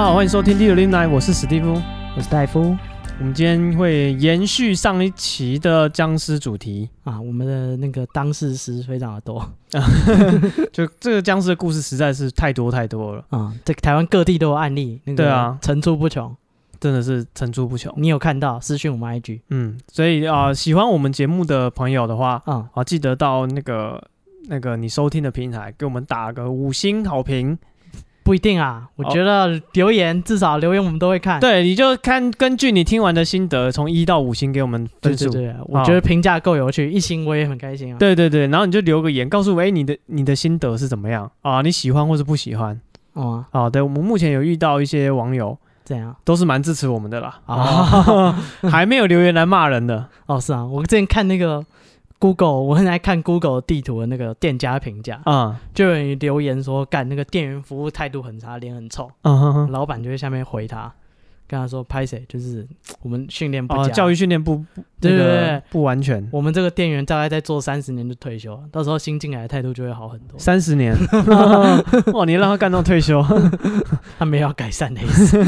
[0.00, 1.72] 好，欢迎收听《第六零来》，我是史蒂夫，
[2.16, 2.60] 我是戴夫。
[3.18, 6.88] 我们今天会延续上一期的僵尸主题。
[7.02, 9.44] 啊，我们的那个当事师非常的多，
[10.72, 13.24] 就这个僵尸的故事实在是太多太多了。
[13.30, 16.32] 啊，这台湾各地都有案例，那个、对啊，层出不穷，
[16.78, 17.92] 真的是层出不穷。
[17.96, 24.00] 你有看到私讯我们 IG，嗯，所以啊、呃，喜欢我们节目的朋友的话，啊，啊，记得到那个
[24.46, 27.58] 那个你收听的平台给我们打个五星好评。
[28.28, 31.40] 不一定啊，我觉得留言、哦、至少留言我们都会看。
[31.40, 35.30] 对，你就看根据你听完的心得，从一到五星给我们分数。
[35.30, 37.96] 对，对，对，我觉得评价够有趣，一星我也很开心啊。
[37.98, 41.62] 对对对，然后你就留个言，告诉我，哎，你的你的心得是怎么样啊？
[41.62, 42.78] 你喜欢或是不喜欢？
[43.14, 47.40] 哦啊，对，我们目前有遇到一些网友，怎样都是蛮支持我们的啦。
[47.46, 48.38] 啊，
[48.70, 50.06] 还没有留言来骂人的。
[50.26, 51.64] 哦，是啊，我之前看那个。
[52.18, 60.92] Google，我很爱看 Google 地图的那个店家评价，啊、嗯，就有人留言说，干那个店员服务态度很差，脸很臭，嗯哼哼，老板就在下面回他。
[61.48, 62.66] 跟他说拍谁，就是
[63.02, 64.64] 我们训练不佳，教育训练不不
[65.00, 66.28] 对对对不完全。
[66.30, 70.38] 我们这个店员大概再做三十年就退休了，到时候新进来的态度就会好很多。
[70.38, 70.94] 三十年，
[72.12, 72.24] 哇！
[72.26, 73.24] 你让他干到退休，
[74.18, 75.38] 他没有要改善的意思。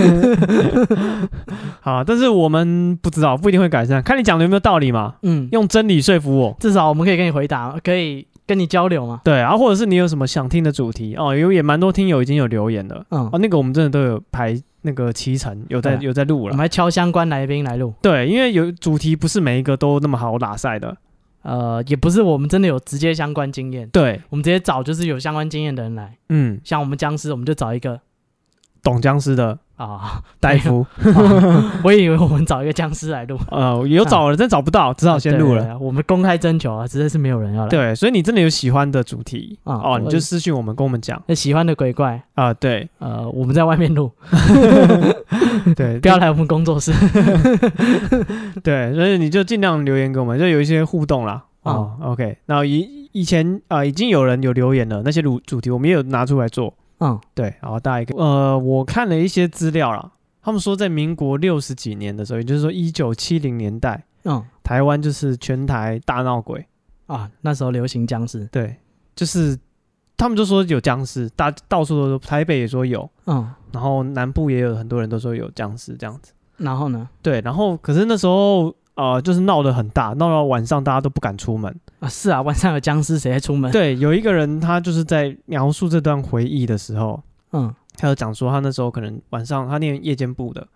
[1.83, 5.17] 好，但是我们不知道，不一定会改善，看你讲的有没有道理嘛。
[5.23, 9.21] 嗯，用真理说服我，至少我们可以跟你回答，可以跟你交流吗。
[9.23, 13.07] 对，然后或者是你有什么想听的主题哦，因为也蛮多听友已经有留言了。
[13.11, 14.61] 嗯，哦，那个我们真的都有排。
[14.83, 17.93] 那个七成有在有在录了，我们还敲相关来宾来录。
[18.01, 20.97] 对，因为有主题不是每一个都那么好打赛的，
[21.43, 23.87] 呃，也不是我们真的有直接相关经验。
[23.91, 26.17] 对，我们直接找就是有相关经验的人来。
[26.31, 28.01] 嗯，像我们僵尸，我们就找一个
[28.83, 29.59] 懂僵尸的。
[29.81, 30.87] 啊， 大夫，
[31.83, 35.79] 我以为我们找一个僵尸来录， 呃，有找了，真找不到，只好先录了。
[35.79, 37.69] 我们公开征求啊，实在是没有人要来。
[37.71, 41.23] 对，所以你真的有喜欢的主题哦，你就私信我们，跟我们讲。
[41.27, 44.13] 那喜欢的鬼怪啊，对，呃，我们在外面录，
[45.75, 46.93] 对，不要来我们工作室。
[48.63, 51.43] 对，所以你就尽量留言给我们，就有一些互动啦。
[51.63, 56.75] 哦，OK，那以以前啊，已经有人有留言了，那些主主题我们也有拿出来做。
[57.01, 60.13] 嗯，对，然后大概一个，呃，我看了一些资料啦，
[60.43, 66.67] 他们说在民国六十几年的时候，也就是说一九七零年代，嗯，台湾就是全台大闹鬼。
[67.07, 68.77] 啊，那时候流行僵尸，对，
[69.17, 69.59] 就是
[70.17, 77.09] 他们就说有僵尸，大到处都说，台北也说有，嗯，然后南部也有很多人都说有僵尸这样子，然后呢？
[77.21, 78.75] 对，然后可是那时候。
[78.95, 82.09] 呃，就是闹得很大，闹到晚上大家都不敢出门啊。
[82.09, 83.71] 是啊，晚上有僵尸，谁还出门？
[83.73, 90.67] 对，有一个人他就是在描述这段回忆的时候，嗯，他就讲说他那时候可能晚上他念夜间部的，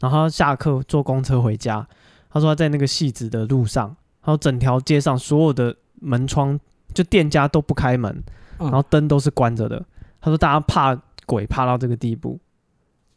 [0.00, 1.86] 然后他下课坐公车回家，
[2.30, 3.86] 他说他在那个戏子的路上，
[4.22, 6.58] 然后整条街上所有的门窗
[6.92, 8.22] 就店家都不开门，
[8.58, 9.82] 然后灯都是关着的。
[10.20, 10.94] 他说大家怕
[11.24, 12.38] 鬼怕到这个地步。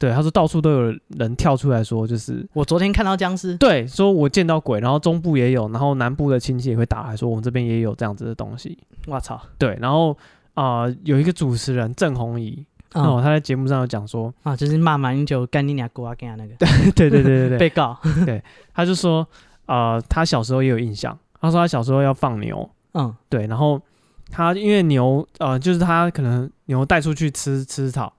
[0.04, 3.56] 对，他说到处都有人跳出来说，就是我昨天看到僵尸。
[3.56, 8.78] 对，说我见到鬼，然后中部也有，然后南部的亲戚也会打来说，我们这边也有这样子的东西。
[9.08, 9.40] 我操！
[9.58, 10.12] 对，然后
[10.56, 12.66] 啊、呃，有一个主持人郑弘仪，
[12.96, 16.54] 哦，他在节目上有讲说啊，就是骂马英九干你娘姑啊干那个。
[16.94, 17.98] 对对对对对对， 被告。
[18.26, 18.44] 对，
[18.74, 19.26] 他就说
[19.66, 23.82] 啊、呃，他小时候也有印象，他说他小时候要放牛，嗯，对，然后
[24.30, 28.12] 他因为牛呃，就是他可能牛带出去吃吃草。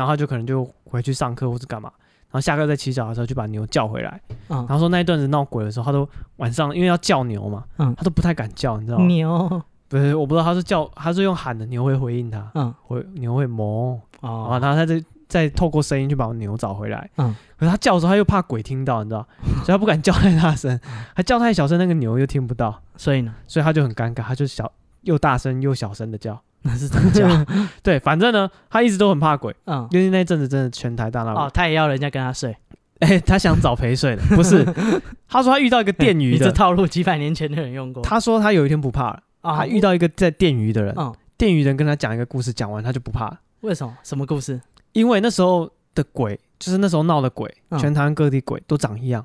[0.00, 1.92] 然后他就可能就回去上课或者干嘛，
[2.30, 4.18] 然后下课再骑脚踏车去把牛叫回来。
[4.48, 9.04] 嗯，然后说那一段子闹鬼的时候，他都晚上因为要叫牛嘛，嗯，他都不太敢叫，你知道吗？
[9.04, 9.62] 牛。
[9.88, 17.10] 不是，我不知道他是叫，他是用喊的，牛会回应他，嗯，会牛会哞哦，然后他在再透过声音去把牛找回来。
[17.18, 19.26] 嗯，可是他叫的时候他又怕鬼听到，你知道，
[19.62, 20.80] 所以他不敢叫太大声，
[21.14, 24.72] 他叫太小声，那个牛又听不到，所以呢，所以他就很尴尬，他就小
[25.02, 26.40] 又大声又小声的叫。
[26.64, 27.26] 那是怎么叫？
[27.82, 29.54] 对，反正呢，他一直都很怕鬼。
[29.66, 31.42] 嗯，因为那阵子真的全台大闹鬼。
[31.42, 32.54] 哦，他也要人家跟他睡。
[32.98, 34.62] 哎、欸，他想找陪睡的，不是？
[35.26, 36.44] 他说他遇到一个电鱼的。
[36.44, 38.02] 这套路几百年前的人用过。
[38.02, 39.22] 他说他有一天不怕了。
[39.40, 40.94] 啊、遇到一个在电鱼的人。
[40.98, 41.14] 嗯。
[41.38, 43.40] 电鱼人跟他讲一个故事，讲完他就不怕了。
[43.62, 43.96] 为什么？
[44.02, 44.60] 什么故事？
[44.92, 49.24] 因为那时候的鬼，就是那时候闹的鬼，嗯、全台湾各地鬼都长一样。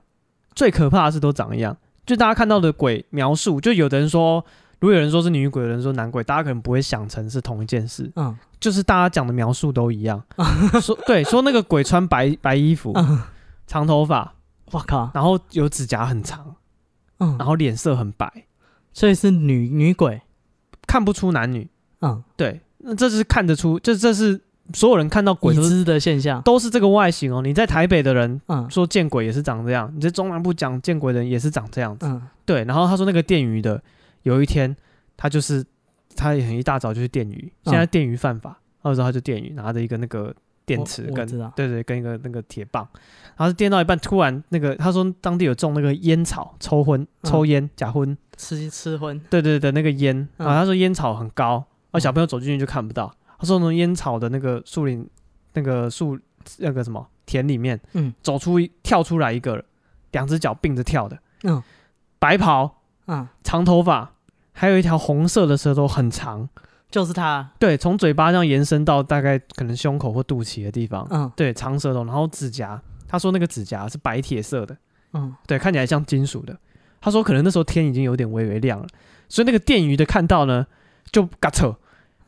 [0.56, 1.75] 最可怕的是都长一样。
[2.06, 4.45] 就大家看到的鬼描述，就有的人说。
[4.80, 8.12] 如果有人说是女鬼，有人说男鬼，大家可能不会想成是同一件事。
[8.16, 10.22] 嗯，就是大家讲的描述都一样。
[10.38, 13.19] 嗯、说对，说那个鬼穿白白衣服，嗯、
[13.66, 14.33] 长头发，
[14.72, 16.56] 我靠，然后有指甲很长，
[17.19, 18.30] 嗯，然后脸色很白，
[18.94, 20.22] 所以是女女鬼，
[20.86, 21.69] 看不出男女。
[22.01, 24.39] 嗯，对，那这是看得出，这这是
[24.74, 27.42] 所有人看到鬼知的现象，都是这个外形哦。
[27.42, 32.06] 你在台北的人，嗯，说见鬼也是长这样；你在中南部讲见鬼的人也是长这样子。
[32.06, 32.66] 嗯，对。
[32.66, 33.81] 然后他说那个电鱼的。
[34.25, 34.75] 有一天，
[35.16, 35.63] 他就是
[36.16, 40.33] 他也很一大早就去电鱼，现在电鱼犯法，那时候他就电鱼拿着一个那个
[40.66, 41.25] 电池跟
[41.56, 42.88] 对对，跟一个那个铁棒，
[43.38, 53.13] 然后电到一半，突然那个他说当地有种那个烟草，抽荤抽烟假荤吃吃荤，对对对，那个烟啊，他说烟草很高，而小朋友走进去就看不到。
[53.38, 55.07] 他说从烟草的那个树林
[55.54, 56.18] 那个树
[56.57, 59.63] 那个什么田里面，嗯，走出跳出来一个
[60.13, 61.62] 两只脚并着跳的，嗯，
[62.18, 64.14] 白袍，嗯，长头发，
[64.56, 66.50] 还有一条红色的舌头很长。
[66.92, 74.78] 就是它，对，从嘴巴这样延伸到大概可能胸口或肚脐的地方，嗯，对，长舌头，然后指甲，他说那个指甲是白铁色的，
[75.12, 76.57] 嗯，对，看起来像金属的。
[77.02, 78.88] 他说可能那时候天已经有点微微亮了，
[79.28, 80.66] 所以那个电鱼的看到呢，
[81.12, 81.75] 就嘎扯，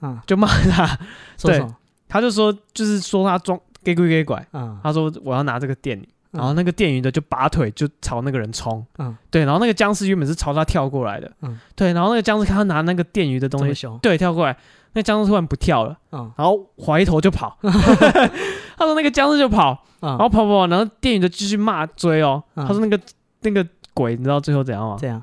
[0.02, 1.00] 啊，就骂他，
[1.44, 1.66] 对，
[2.10, 6.10] 他就说就是说他装给鬼给拐，嗯，他说我要拿这个电你。
[6.32, 14.56] 然后那个电鱼的就拔腿就朝那个人冲，嗯，对，然后那个僵尸原本是朝他跳过来的，嗯，对，然后那个僵尸看他拿那个电鱼的东西，对，跳过来，
[14.94, 23.00] 那僵尸突然不跳了，嗯，然后回头就跑， 他说那个僵尸就跑，然后跑跑跑，然后电鱼的继续骂追哦，他说那个
[23.42, 24.98] 那个鬼你知道最后怎样吗？
[25.00, 25.22] 这样。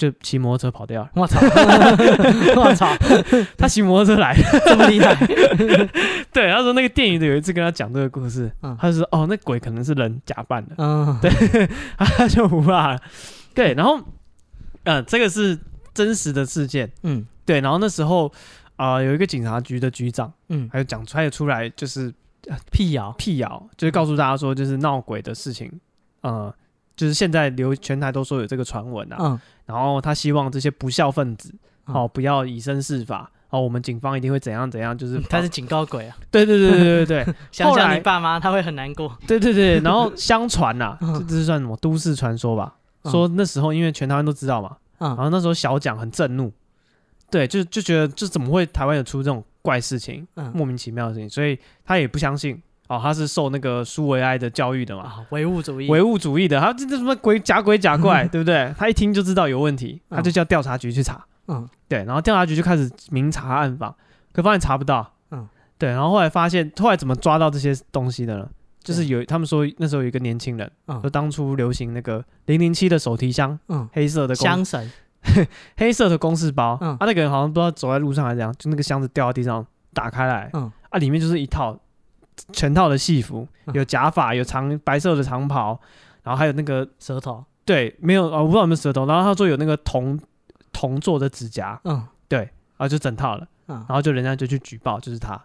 [0.00, 1.10] 就骑摩托车跑掉了。
[1.14, 1.38] 我操！
[2.56, 2.90] 我操！
[3.58, 5.14] 他骑摩托车来，这么厉害。
[6.32, 10.74] 对，他说那个电影的有一次跟他讲这个故事，嗯、他就说哦，那鬼可能是人假扮的。
[10.78, 11.30] 嗯，对，
[11.98, 12.98] 他就不怕了。
[13.52, 13.98] 对，然后，
[14.84, 15.58] 嗯、呃，这个是
[15.92, 16.90] 真实的事件。
[17.02, 18.32] 嗯，对，然后那时候
[18.76, 22.10] 啊、呃，有一个警察局的局长，嗯，还有讲出来出来就是
[22.72, 25.70] 辟谣，辟谣，就是告诉大家说，就是闹鬼的事情，
[26.22, 26.54] 呃。
[26.96, 31.54] 就是现在流全台都说有这个传闻啊，嗯、然后他希望这些不孝分子，
[31.86, 42.74] 嗯、哦，不要以身试法，哦，我们警方一定会怎样怎样，就是他是警告鬼啊，对对对对对对对，想想 你爸妈他会很难过，对对对，然后相传呐、啊，这这是算什么都市传说吧？
[43.04, 46.52] 嗯、说那时候因为全台湾都知道嘛，嗯、然后那时候小蒋很震怒，
[47.30, 52.60] 对，就就觉得就怎么会台湾有出这种怪事情，嗯、莫名其妙的事情，所以他也不相信。
[52.90, 55.24] 哦，他是受那个苏维埃的教育的嘛？
[55.30, 58.74] 唯物主义，唯物主义的，他这这什么鬼假鬼假怪， 对不对？
[58.76, 61.24] 他一听就知道有问题，他就叫调查局去查。
[61.46, 63.94] 嗯，对，然后调查局就开始明查暗访，
[64.32, 65.08] 可发现查不到。
[65.30, 65.48] 嗯，
[65.78, 68.48] 对，然后后来发现，后来怎么抓到这些东西的呢？
[68.82, 70.68] 就是有他们说那时候有一个年轻人，
[71.00, 74.90] 就当初流行那个零零七的手提箱，嗯，黑色的箱 神，
[75.76, 76.76] 黑色的公事包。
[76.80, 79.64] 嗯，啊，那个人好像不知道走在路上还是怎样，就那个箱子掉到地上，
[79.94, 81.78] 打开来，嗯，啊，里面就是一套。
[82.52, 85.78] 全套的戏服，有假发，有长白色的长袍，
[86.22, 89.06] 然后还有那个舌头，对，没有啊，我不知道有没有舌头。
[89.06, 90.18] 然后他说有那个铜
[90.72, 95.40] 铜做的指甲，嗯，对，然后就整套了，嗯，然后就人家就去举报，就是他，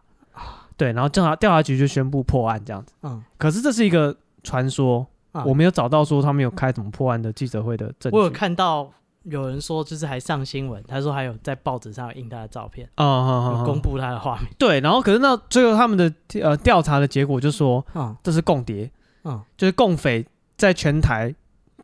[0.77, 5.06] 对，然后调查调查局就宣布破案这样子，嗯，可是这是一个传说，
[5.45, 8.92] 我没有找到说他们有开什么破案的记者会的证据，我有看到。
[9.25, 14.48] 有人说，就是还上新闻，他说还有在报纸上印他的照片，哦哦有公布他的画面。
[14.57, 18.89] 对，然后可是那最后他们的呃调查的结果就说，嗯，这是共谍，
[19.24, 20.25] 嗯，就是共匪
[20.57, 21.33] 在全台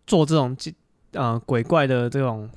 [0.06, 0.56] 做这种
[1.14, 2.50] 呃鬼怪的这种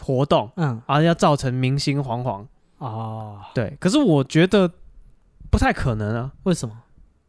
[0.00, 2.44] 活动，嗯，而要造成民心惶惶。
[2.78, 4.68] 哦，对，可是我觉得
[5.50, 6.32] 不太可能啊。
[6.42, 6.76] 为什么？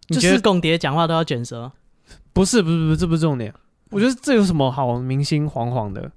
[0.07, 1.71] 你觉得共谍讲话都要卷舌？
[2.33, 3.53] 不是，不是，不是，这不是重点。
[3.91, 6.11] 我觉得这有什么好民心惶惶的？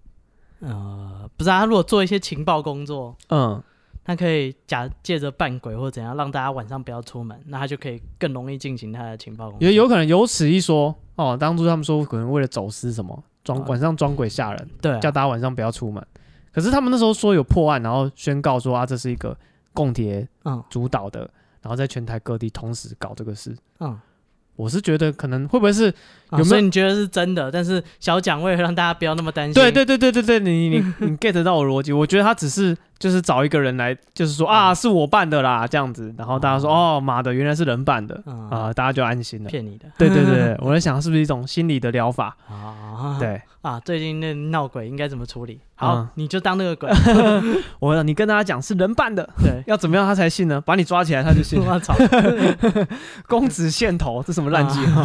[0.60, 3.62] 呃，不是啊，他如果做一些情报工作，嗯，
[4.04, 9.68] 他可以假借着扮鬼或怎样，让大家晚上不要出门，那他就可以更容易进行他的情报工作。
[9.68, 11.36] 也有可能有此一说哦。
[11.38, 16.04] 当初他们说可能为了走私什么，装晚上装鬼吓人，对，叫大家晚上不要出门。
[16.52, 19.36] 可是他们那时候说有破案，然后宣告说啊，这是一个
[19.74, 21.20] 共谍嗯主导的，
[21.60, 23.98] 然后在全台各地同时搞这个事，嗯。
[24.56, 25.84] 我是觉得可能会不会是
[26.32, 26.44] 有没有？
[26.44, 29.54] 所以你觉得是真的，但是小蒋为了让大家不要那么担心。
[29.54, 31.92] 对对对对对对，你你你 get 到我逻辑？
[31.92, 39.50] 我觉得他只是就是找一个人来，就是说啊，是我办的啦，这样子，然后大家说哦，妈的，原来是人办的啊，大家就安心了。
[39.50, 39.86] 骗你的。
[39.98, 43.16] 对对对， 我在想是不是一种心理的疗法啊？
[43.18, 45.60] 对啊，最近那闹鬼应该怎么处理？
[45.74, 46.90] 好，你就当那个鬼。
[47.80, 50.58] 我你跟大家讲是人办的，对，要怎么样他才信呢？
[50.60, 51.60] 把你抓起来他就信。
[51.66, 51.94] 我操！
[53.26, 55.04] 公子献头，这什么烂计划？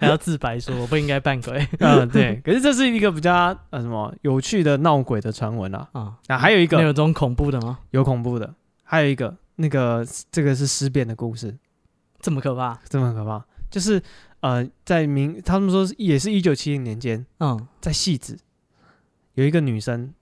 [0.00, 1.64] 还要自白说我不应该扮鬼。
[1.78, 2.40] 嗯，对。
[2.44, 5.86] 可是这是一个比较呃什么有趣的闹鬼的传闻啊。
[5.92, 7.78] 啊，那还有一个种恐怖的吗？
[7.90, 11.56] 有恐怖的，还有一个那个这个是尸变的故事，
[12.20, 12.80] 这么可怕？
[12.88, 13.44] 这么可怕？
[13.70, 14.02] 就是
[14.40, 18.38] 呃，在明他们说也是一九七零年间，嗯，在戏子。
[19.34, 20.14] 有一个女生，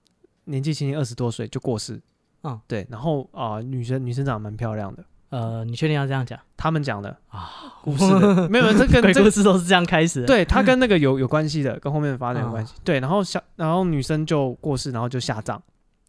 [0.43, 2.01] 年纪轻轻二十多岁就过世，
[2.43, 6.37] 嗯，对，然后啊、呃，女生女生长得蛮漂亮的，呃，你确定要这样讲？
[6.57, 7.15] 他们讲的。
[7.29, 7.49] 啊，
[7.81, 8.47] 故事的。
[8.49, 15.61] 没有，这跟鬼故事都是这样开始的，对，他跟那个有有关系的，跟后面的发展有关系，嗯、对，然后下，然后女生就过世，然后就下葬，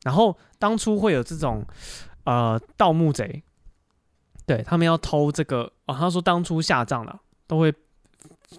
[0.06, 1.64] 然后当初会有这种
[2.22, 3.42] 呃盗墓贼，
[4.46, 7.74] 对他们要偷这个啊、哦，他说当初下葬了都会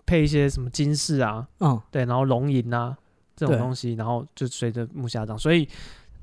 [0.06, 2.98] 配一些什么金饰啊，嗯，对，然后龙银啊
[3.34, 5.66] 这种东西，然后就随着墓下葬，所以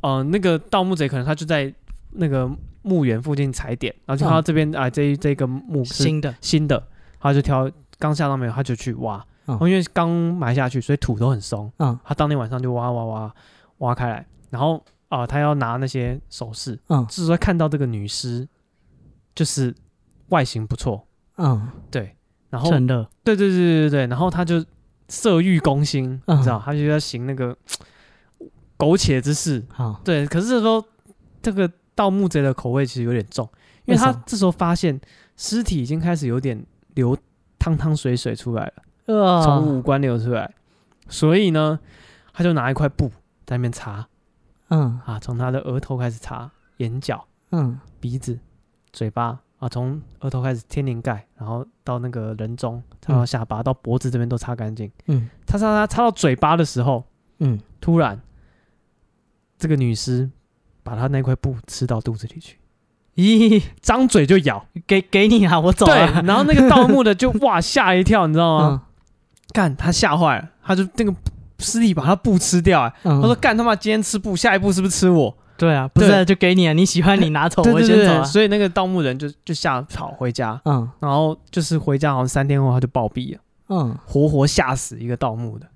[0.03, 1.73] 呃，那个盗墓贼可能他就在
[2.11, 2.47] 那个
[2.83, 6.35] 墓园附近踩点，然后就看到这边啊、这这个墓新的。
[6.43, 6.87] 新的，
[7.19, 9.25] 他就挑刚下葬没有，他就去挖。
[9.47, 11.73] 嗯、因为刚埋下去，所以土都很松。
[11.79, 13.35] 嗯，他当天晚上就挖挖挖
[13.79, 16.79] 挖开来，然后啊、呃，他要拿那些首饰。
[16.89, 18.49] 嗯，就是说看到这个女尸，
[19.35, 19.75] 就是
[20.29, 21.07] 外形不错。
[21.37, 22.17] 嗯，对。
[22.51, 23.09] 然后，真的。
[23.23, 24.07] 对对对对对对。
[24.07, 24.65] 然后他就
[25.09, 27.57] 色欲攻心，嗯、你知道，他就要行那个
[28.77, 29.65] 苟且之事。
[29.71, 30.27] 好，对。
[30.27, 30.85] 可是这时候，
[31.43, 33.49] 这个盗墓贼的口味其实有点重，
[33.85, 35.01] 因为他这时候发现
[35.37, 37.17] 尸体已经开始有点流
[37.59, 38.83] 汤汤水水出来了。
[39.07, 40.51] 从五官流出来，
[41.09, 41.79] 所以呢，
[42.33, 43.11] 他就拿一块布
[43.45, 44.09] 在那边擦，
[44.69, 45.01] 嗯。
[45.05, 48.39] 啊，从他的额头开始擦，眼角，嗯，鼻子，
[48.93, 57.05] 嘴巴啊，从额头开始天灵盖，然后到那个人中，擦到下巴，到脖子这边都擦干净，嗯，擦擦擦擦到嘴巴的时候，
[57.39, 58.21] 嗯，突然，
[59.59, 60.31] 这个女尸
[60.83, 62.59] 把他那块布吃到肚子里去，
[63.17, 68.87] 咦，张嘴就咬，给给你啊，我走了，对，然后那个盗墓的就哇吓一跳，你知道吗？
[69.53, 71.15] 干，他吓坏了，他就那个
[71.65, 75.35] 尸体把他布吃掉，哎，他说干他妈今天吃布，下一步是不是吃我？
[75.57, 78.25] 对啊，不是就给你啊，你喜欢你 拿走，我先走。
[78.25, 85.67] 所以那个盗墓人就就吓跑回家，嗯，然后就是回家好像三天后他就暴毙了，嗯，活活吓死一个盗墓的。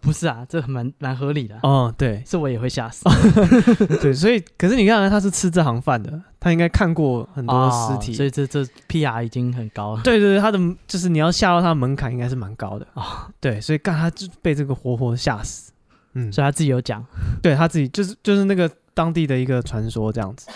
[0.00, 1.58] 不是啊，这蛮蛮合理的。
[1.62, 3.04] 哦，对，这我也会吓死。
[4.00, 10.02] 对，所以可是你看，他是吃这行饭的，他应该看过很多尸体，所以这这 PR 已经很高了。
[10.02, 13.28] 对对对，他的就是你要吓到他的门槛应该是蛮高的啊。
[13.40, 15.72] 对，所以干他就被这个活活吓死。
[16.14, 17.04] 嗯，所以他自己有讲，
[17.42, 20.50] 对他自己就是就是那个当地的一个传说这样子。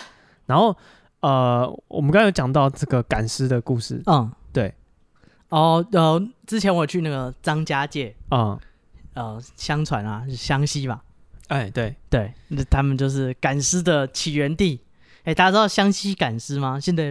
[0.45, 0.75] 然后
[1.21, 4.01] 呃，我们刚才有讲到这个赶尸的故事。
[4.05, 4.73] 嗯，对。
[5.49, 8.59] 哦，呃，之前我去那个张家界啊。
[9.15, 11.03] 呃，相传啊，是湘西吧？
[11.47, 14.79] 哎，对对，那他们就是赶尸的起源地。
[15.23, 16.79] 哎，大家知道湘西赶尸吗？
[16.79, 17.07] 现在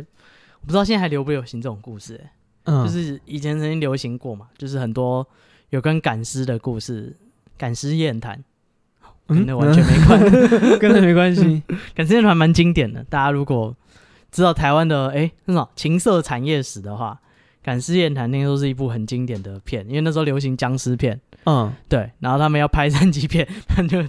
[0.61, 2.21] 我不知道现在还流不流行这种故事。
[2.65, 5.27] 嗯，就是以前曾经流行过嘛，就是很多
[5.71, 7.17] 有关赶尸的故事，
[7.59, 8.43] 赶尸宴谈，
[9.27, 11.63] 跟那完全没关系，嗯、 跟那没关系。
[11.95, 13.77] 赶尸宴谈蛮经典的，大家如果
[14.31, 17.19] 知道台湾的哎那种情色产业史的话。
[17.67, 24.03] 《赶尸宴谈》那时候是一部很经典的片，因为那时候流行僵尸片，嗯，对，然后他们要拍三级片，他们就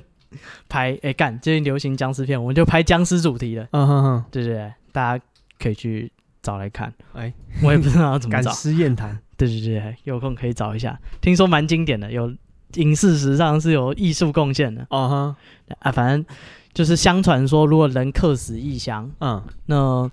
[0.68, 5.24] 拍， 哎干，最近流行僵尸片，我们就拍僵尸主题的，嗯哼哼，对对对，大家
[5.60, 6.12] 可以去
[6.42, 12.34] 找来看，哎，我也不知道要怎么找，《赶尸宴谈》，对对对，有空可以找一下，听说蛮经典的，有
[12.76, 16.26] 影视史上是有艺术贡献的，哦哼，啊，反正
[16.74, 20.10] 就是相传说，如果人客死异乡，嗯，那。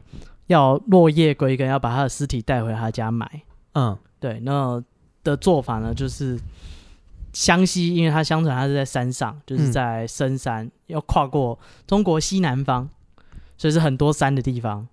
[0.49, 3.27] 要落叶归根，要把他的尸体带回他家埋。
[3.75, 4.83] 嗯，对，那
[5.25, 6.39] 的做法呢，就是
[7.33, 12.89] 湘西，因为它相传它是在山上，就是在深山，嗯、要跨过中国西南方，
[13.57, 14.87] 所以是很多山的地方。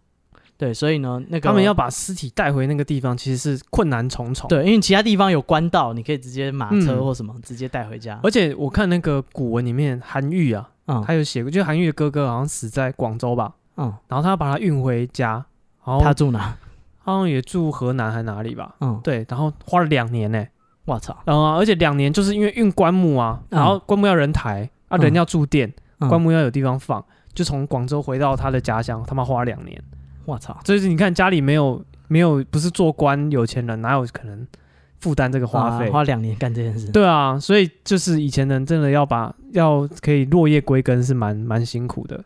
[0.58, 4.48] 对，所以呢，那个他们要把尸体带回那个地方，其实是困难重重。
[4.50, 8.20] 对，因为其他地方有官道，你可以直接马车或什么、嗯、直接带回家。
[8.24, 13.54] 而且我看那个古文里面，韩愈啊，嗯，他有写过，就韩愈的哥哥好像死在广州吧。
[13.78, 15.46] 嗯，然后他要把他运回家，
[15.86, 16.58] 然后他住哪？
[17.00, 18.76] 好像也住河南还哪里吧？
[18.82, 20.46] 嗯，对，然后花了两年呢。
[20.90, 21.16] 我操！
[21.26, 27.04] 然后而且两年就是因为运棺木啊，然后棺木要人抬啊，人要住店，棺木要有地方放，
[27.34, 29.82] 就从广州回到他的家乡，他妈花两年。
[30.26, 30.58] 我操！
[30.64, 34.46] 所以你看家里没有没有不是做官有钱人，哪有可能
[35.00, 35.90] 负担这个花费？
[35.90, 36.92] 花两年干这件事？
[36.92, 42.24] 对啊，所以就是以前人真的要把要可以落叶归根是蛮蛮辛苦的。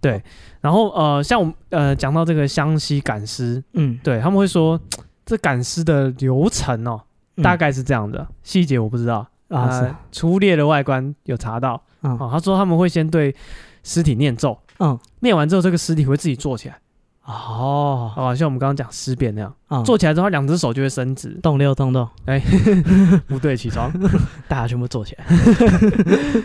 [0.00, 0.22] 对，
[0.60, 4.80] 然后呃，像我们呃讲到这个湘西赶尸，嗯，对他们会说
[5.26, 7.07] 这赶尸的流程哦，嗯、
[7.42, 9.26] 大概是这样的，细节我不知道。
[9.48, 9.98] 啊。
[10.12, 13.34] 粗略的外观有查到，嗯、哦，他说他们会先对
[13.82, 16.78] 尸体念咒，嗯，念完之后这个尸体会自己坐起来，
[17.24, 22.38] 哦，哦，像我们刚刚讲尸变那样，嗯、坐起来之后两只手就会伸直，动六动动，哎，
[23.26, 23.90] 不对，起床，
[24.48, 25.24] 大家全部坐起来。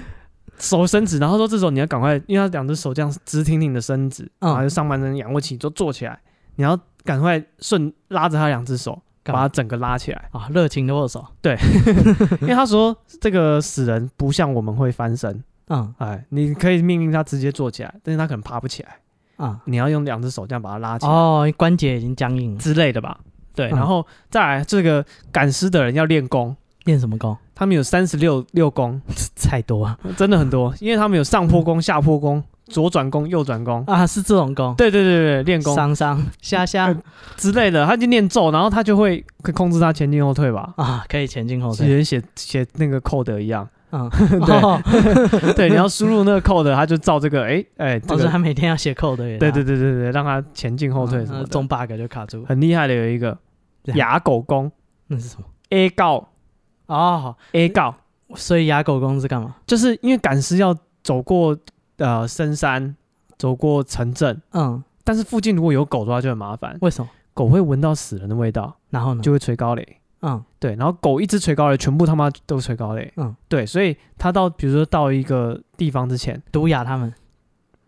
[0.59, 6.17] 手伸直，然后说这时候你要赶快，因为他两只手这样直挺挺的伸直，嗯、然后就上半身仰卧起，坐坐起来。
[6.55, 10.29] 你要赶快顺拉着他两只手，把他整个拉起来。
[10.31, 10.47] 啊！
[10.49, 11.57] 热情的握手，对，
[12.41, 18.89] 因为他说这个死人不像我们会翻身，嗯，哎，你可以命令他直接坐起来，但是他可能爬不起来。
[19.37, 19.49] 啊。
[19.49, 23.19] 嗯、你要用两只手这样把他拉起来，哦，关节已经僵硬之类的吧？
[23.55, 26.55] 对，嗯、然后再来这个赶尸的人要练功。
[26.85, 27.37] 练什么功？
[27.55, 29.01] 他们有三十六六功，
[29.41, 34.73] 太多啊，真的很多，因为他们有上坡功、下坡功、左转弓，右转弓啊，是这种弓。
[34.75, 35.75] 对对对对，练功。
[35.75, 36.93] 上上下下
[37.37, 40.73] 之类的，他就念咒，然后他就会可控制他前进后退吧？
[40.77, 43.67] 啊，可以前进后退，写写写那个 code 一样。
[43.91, 44.09] 嗯，
[44.41, 49.37] 对 对，你要输入那个 code，他就照这个，哎哎，都是他每天要写 code 的。
[49.37, 52.43] 对对对对对，让他前进后退什么的，中 bug 就卡住。
[52.45, 53.37] 很厉害的有一个
[53.93, 54.71] 哑狗功，
[55.07, 56.27] 那是什么？A 告
[56.87, 57.95] 哦，A 告。
[58.35, 59.57] 所以哑狗功是干嘛？
[59.67, 61.55] 就是因为赶尸要走过
[61.97, 62.95] 呃深山，
[63.37, 66.77] 走过城镇，嗯，但是附近如果有狗的话就很麻烦。
[66.81, 67.09] 为什么？
[67.33, 69.97] 狗会闻到死人的味道，然后呢，就会吹高雷。
[70.21, 73.11] 嗯，对，然后狗一直吹高雷，全部他妈都吹高雷。
[73.17, 77.13] 嗯，对，所以他到比如说到一个地方之前，毒哑他们，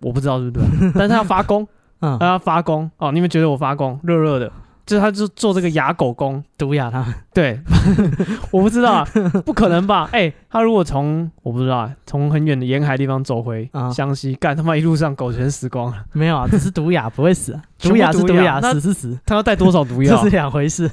[0.02, 1.66] 我不知道是不是对，但是他要发功，
[2.02, 4.52] 嗯，他要发功哦，你们觉得我发功热热的？
[4.86, 7.60] 就是他就做这个哑狗功毒哑他们， 对，
[8.52, 9.04] 我不知道，
[9.46, 10.08] 不可能吧？
[10.14, 16.06] 哎，他如果从我不知道，从很远的沿海地方走回湘西，干他妈一路上狗全死光了。
[16.14, 19.20] 没有啊，只是毒哑不会死，毒哑是毒哑，死是死。
[19.26, 20.16] 他要带多少毒药？
[20.16, 20.90] 这是两回事。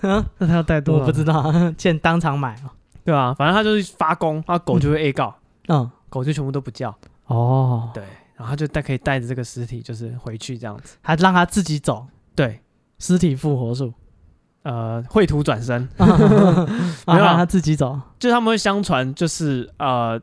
[0.00, 1.00] 那他要带多少？
[1.02, 2.70] 我不知道，见当场买哦。
[3.04, 5.34] 对啊，反正他就是发功，他狗就会 A 告，
[5.68, 6.94] 嗯，狗就全部都不叫。
[7.26, 8.02] 哦，对，
[8.36, 12.06] 然后他就带可以带着这个尸体，就是回去这样子，还让他自己走。
[12.34, 12.58] 对。
[12.98, 13.92] 尸体复活术，
[14.62, 15.88] 呃，绘图转身，
[17.06, 17.36] 没有啊。
[17.36, 20.18] 他自己走，就他们会相传，就是呃，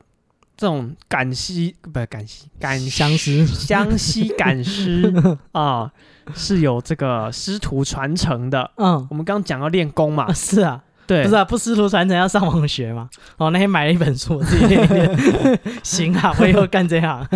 [0.57, 3.45] 这种赶尸不是赶尸赶相思。
[3.45, 5.13] 湘西赶尸
[5.53, 5.91] 啊，
[6.33, 8.71] 是有这个师徒传承的。
[8.77, 10.83] 嗯，我们刚刚讲要练功嘛，是啊。
[11.11, 13.09] 对，不是啊，不师徒传承要上网学嘛。
[13.35, 15.59] 哦，那天买了一本书，我自己练练。
[15.83, 17.27] 行啊，我以后干这行。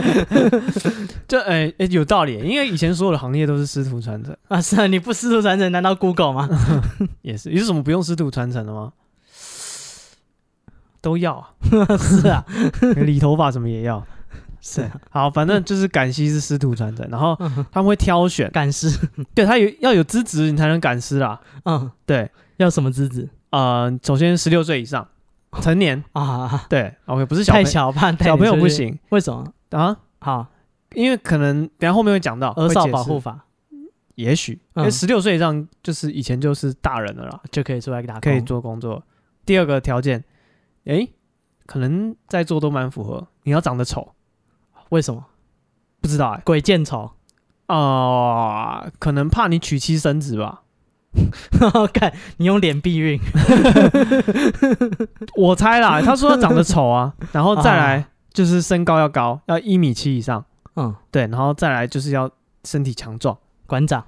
[1.27, 4.62] 就哎哎有道理，因为以前所有的行业都是师徒传承啊。
[4.62, 6.48] 是啊，你不师徒传承，难道 Google 吗？
[7.22, 8.94] 也是，有什么不用师徒传承的吗？
[11.01, 11.50] 都要啊。
[11.98, 12.46] 是啊，
[12.96, 14.01] 理头发什么也要。
[14.61, 17.38] 是啊，好，反正就是赶尸是师徒传承，然后
[17.74, 18.90] 他们会挑选赶尸，
[19.35, 21.42] 对他有要有资质，你才能赶尸啦。
[21.66, 23.27] 嗯，对，要什么资质？
[23.55, 25.07] 呃，首先十六岁以上，
[25.61, 26.03] 成年。
[26.11, 29.53] 啊，对，OK，不是小太小，怕小朋友不行，为什么？
[29.72, 29.98] 啊？
[30.20, 30.48] 好，
[30.94, 33.46] 因为可能等下后面会讲到儿少保护法，
[34.15, 39.01] 也许因为十六岁以上就是以前就是大人了啦，就可以出来打工，可以做工作。
[39.46, 40.25] 第二个条件，
[40.83, 41.07] 哎，
[41.65, 44.13] 可能在座都蛮符合，你要长得丑，
[44.89, 45.24] 为什么？
[46.01, 47.11] 不知道哎，鬼见愁
[47.68, 50.63] 啊，可能怕你娶妻生子吧。
[51.94, 53.20] 看你用脸避孕，
[55.36, 56.01] 我猜啦。
[56.06, 60.44] 他说他长得丑啊，然后再来就是身高要高，要一米七以上。
[60.75, 62.30] 嗯，对，然后再来就是要
[62.64, 63.38] 身体强壮。
[63.66, 64.04] 馆长，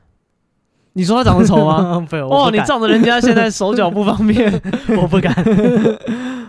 [0.94, 2.06] 你说他长得丑吗？
[2.30, 4.62] 哦，你仗着人家现在手脚不方便，
[5.02, 5.34] 我不敢。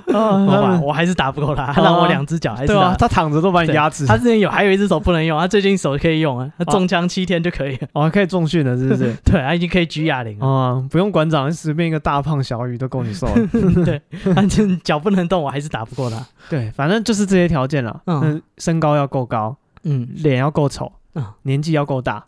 [0.17, 4.07] 啊，我还是打不过他，他让我两只脚还是对啊，他躺着都把你压制。
[4.07, 9.15] 他之前有还有一只手不能用，他最近手可以用啊，他中枪七天就可以，哦，可以重训了，是不是？
[9.25, 10.83] 对，他已经可以举哑铃了。
[10.91, 13.35] 不用馆长，随便一个大胖小鱼都够你受了。
[13.85, 14.01] 对，
[14.35, 16.25] 反正脚不能动，我还是打不过他。
[16.49, 18.01] 对，反正就是这些条件了。
[18.07, 22.25] 嗯，身高要够高，嗯，脸要够丑，嗯年纪要够大。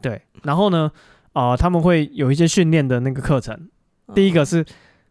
[0.00, 0.90] 对，然后呢，
[1.34, 3.68] 啊，他们会有一些训练的那个课程。
[4.14, 4.64] 第一个是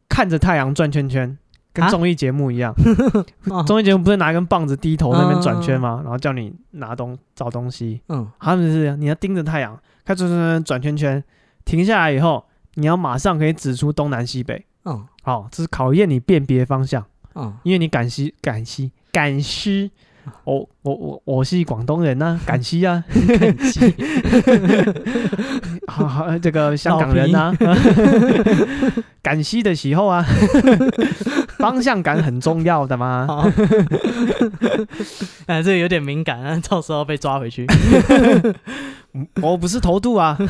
[0.09, 1.37] 看着太阳转圈圈。
[1.77, 2.73] 跟综艺节目一样，
[3.67, 6.01] 综艺节目不是拿一根棒子低头那边转圈吗？
[6.03, 8.01] 然后叫你拿东找东西。
[8.09, 11.23] 嗯，他们是你要盯着太阳，开转转转转圈圈，
[11.65, 12.43] 停下来以后，
[12.75, 14.65] 你要马上可以指出东南西北。
[14.85, 17.05] 嗯，好，这是考验你辨别方向。
[17.35, 19.91] 嗯，因为你赶西赶西赶西，
[20.45, 23.03] 我我我我是广东人呐，赶西啊，
[23.39, 23.93] 赶尸。
[25.87, 27.53] 好好，这个香港人呐，
[29.21, 30.25] 赶西的时候啊。
[31.59, 33.27] 方向感很重要的吗？
[35.47, 37.65] 哎，这个有点敏感啊，到时候被抓回去。
[39.41, 40.37] 我不是头度啊。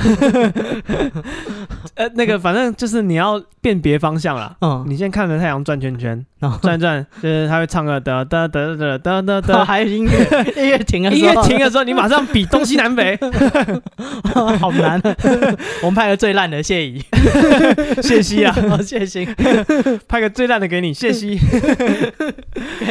[1.96, 4.56] 呃，那个反正就是你要辨别方向啦。
[4.62, 6.24] 嗯，你先看着太阳转圈圈，
[6.62, 13.18] 转转，就是他会唱个哒哒哒哒哒哒哒， 还有音乐，音乐停了，音乐停的时候，你马上比东西南北。
[14.60, 15.02] 好难。
[15.82, 17.02] 我们派个最烂的谢仪，
[18.02, 19.28] 谢希啊，谢希，
[20.08, 20.94] 派个最烂的给你。
[20.94, 21.40] 谢希，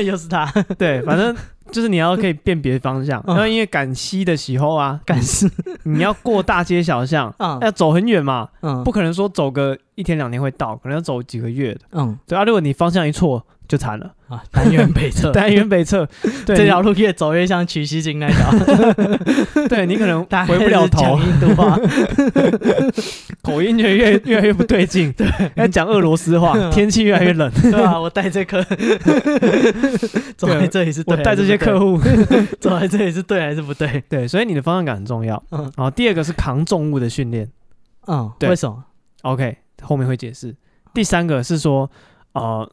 [0.04, 0.50] 又是他。
[0.78, 1.34] 对，反正
[1.70, 5.50] 就是你要可以辨别方向，然后因为赶西的时候啊，赶西，
[5.84, 8.48] 你要过大街小巷，要走很远嘛，
[8.84, 11.80] 不可能说走个一天两天会到，可能要走几个月的。
[11.92, 14.12] 嗯，对啊，如果你方向一错，就惨了。
[14.28, 14.42] 啊！
[14.54, 16.04] 南辕北辙， 南辕北辙，
[16.44, 18.50] 这条路越走越像取西经那条，
[19.70, 21.16] 对你可能回不了头。
[21.20, 21.78] 印度话，
[23.46, 25.12] 口音越越越来越不对劲。
[25.16, 27.50] 对，要讲俄罗斯话， 天气越来越冷。
[27.62, 28.62] 对啊，我带这客，
[30.36, 31.98] 走在这里是，我带这些客户
[32.60, 34.02] 走在这里是对还是不对？
[34.08, 35.42] 对，所以你的方向感很重要。
[35.50, 37.48] 嗯，然后第二个是扛重物的训练。
[38.06, 38.84] 嗯，对，为什么
[39.22, 40.54] ？OK，后面会解释。
[40.92, 41.90] 第三个是说，
[42.32, 42.68] 呃。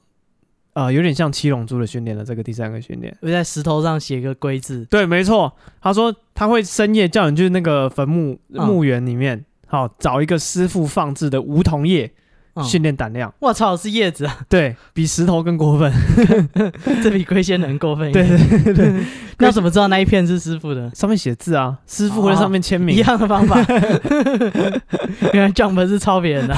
[0.76, 2.26] 呃，有点像七龙珠的训练了。
[2.26, 4.84] 这个第三个训练，会在石头上写个龟字。
[4.86, 5.54] 对，没错。
[5.80, 12.14] 他说他会深夜叫你去那个坟墓墓园里面，好、嗯、找一个师傅放置的梧桐叶。
[12.64, 14.38] 训练胆量，我操，是叶子啊！
[14.48, 15.92] 对，比石头更过分，
[17.02, 18.28] 这比龟仙人过分一点。
[18.28, 19.04] 对对对，
[19.40, 20.88] 那怎么知道那一片是师傅的？
[20.94, 23.58] 上面写字啊，师傅会在上面签名，一样的方法。
[25.34, 26.56] 原来 Jump 是抄别人的。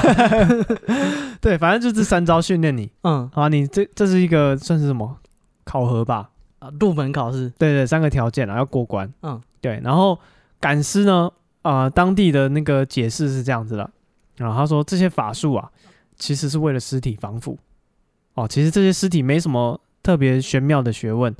[1.40, 2.90] 对，反正就这三招训练你。
[3.04, 5.16] 嗯，好，你这这是一个算是什么
[5.64, 6.28] 考核吧？
[6.58, 7.50] 啊，入门考试。
[7.56, 9.10] 对对，三个条件啊，要过关。
[9.22, 9.80] 嗯，对。
[9.82, 10.18] 然后
[10.60, 11.30] 赶尸呢，
[11.68, 13.90] 啊，当地的那个解释是这样子的。
[14.36, 15.70] 然后他说这些法术啊。
[16.18, 17.58] 其实是为了尸体防腐
[18.32, 18.48] 哦。
[18.48, 21.36] 其实这些尸体没什么特别玄妙的学问。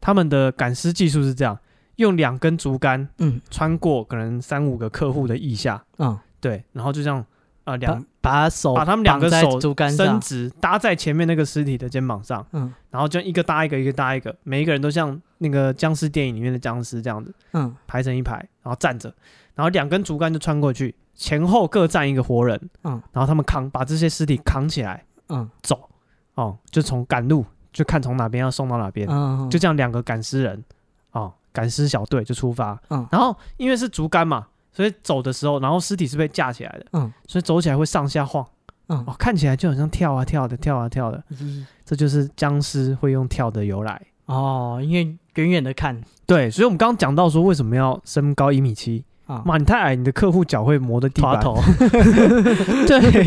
[0.00, 1.58] 他们的赶尸技术是这样：
[1.96, 7.22] 用两根竹竿，嗯，穿过可能三五个客户的腋下，嗯，对，然后就这样，
[7.64, 19.14] 呃，两把手把他们两个手伸直，搭在前面那个尸体的肩膀上，嗯，然后就一个搭一个，一个搭一个，每一个人都像那个僵尸电影里面的僵尸这样子，嗯，排成一排，然后站着，
[19.54, 20.94] 然后两根竹竿就穿过去。
[21.16, 25.88] 前后各站一个活人，嗯，然后他们扛把这些尸体扛起来，嗯，走，
[26.34, 30.64] 哦，就从赶路，就看从哪边要送到哪边，嗯，就这样两个赶尸人，
[31.12, 38.44] 哦，赶尸小队就出发，嗯，然后因为是竹竿嘛，所以走的时候，然后尸体是被架起来的，嗯，所以走起来会上下晃，
[38.88, 49.04] 嗯，哦，看起来就好像跳啊跳的，跳啊跳的，嗯，这就是僵尸会用跳的由来，哦，因为远远的看，对，所以我们刚刚讲到说为什么要身高一米七。
[49.26, 49.56] 啊妈！
[49.56, 51.40] 你太矮，你的客户脚会磨的地板。
[51.40, 51.56] 头
[52.86, 53.26] 对，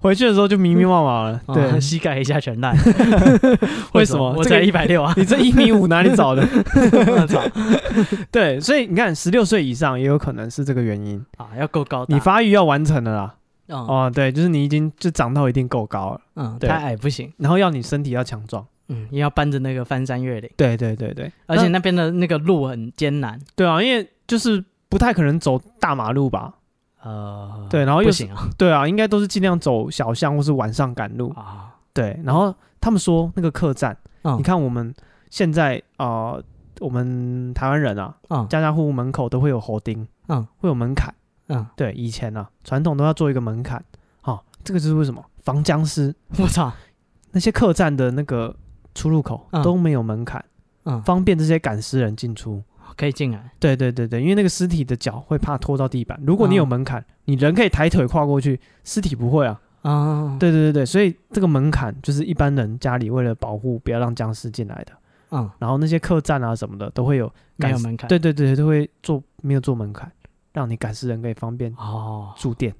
[0.00, 1.40] 回去的时候就迷迷惘惘了。
[1.48, 2.76] 对，哦、膝盖一下全烂。
[3.94, 4.32] 为什么？
[4.32, 5.12] 我才一百六啊！
[5.16, 6.46] 你这一米五哪里找的？
[8.30, 13.34] 对，所以你看，十六岁以上也有可能是这个原因啊，要够高，你发育要完成了啦。
[13.66, 16.20] 嗯、哦，对，就是你已经就长到一定够高了。
[16.36, 17.32] 嗯，太矮不行。
[17.38, 18.64] 然后要你身体要强壮。
[18.88, 20.48] 嗯，你要搬着那个翻山越岭。
[20.56, 23.40] 对对对对，而且那边的那个路很艰难。
[23.56, 24.62] 对啊，因为就是。
[24.94, 26.54] 不太可能走大马路吧？
[27.02, 28.48] 呃，对，然后又不行啊。
[28.56, 31.30] 对啊，应该都是尽量走小巷或是晚上赶路。
[31.30, 31.74] 啊。
[31.92, 33.96] 对，然后他们说那个客栈，
[34.36, 34.94] 你看我们
[35.30, 36.36] 现在啊，
[36.78, 38.14] 我们台湾人啊，
[38.48, 41.12] 家家户户门口都会有猴钉，嗯，会有门槛，
[41.48, 43.84] 嗯，对，以前啊，传统都要做一个门槛，
[44.20, 46.14] 好，这个就是为什么防僵尸。
[46.38, 46.72] 我操，
[47.32, 48.54] 那些客栈的那个
[48.94, 50.44] 出入口都没有门槛，
[50.84, 52.62] 嗯，方便这些赶尸人进出。
[52.96, 56.18] 可以进来，对对对对，因为那个尸体的脚会怕拖到地板。
[56.26, 59.60] 如果你有门槛，嗯、你人可以抬腿跨过去，尸体不会啊。
[59.82, 64.92] 啊、嗯，对对对对，所以这个门槛就是一般人家里为了保护，不要让僵尸进来的。
[65.30, 70.10] 嗯，然后那些客栈啊什么的都会有没有门槛，对对对，都会做没有做门槛，
[70.52, 72.72] 让你赶尸人可以方便哦住店。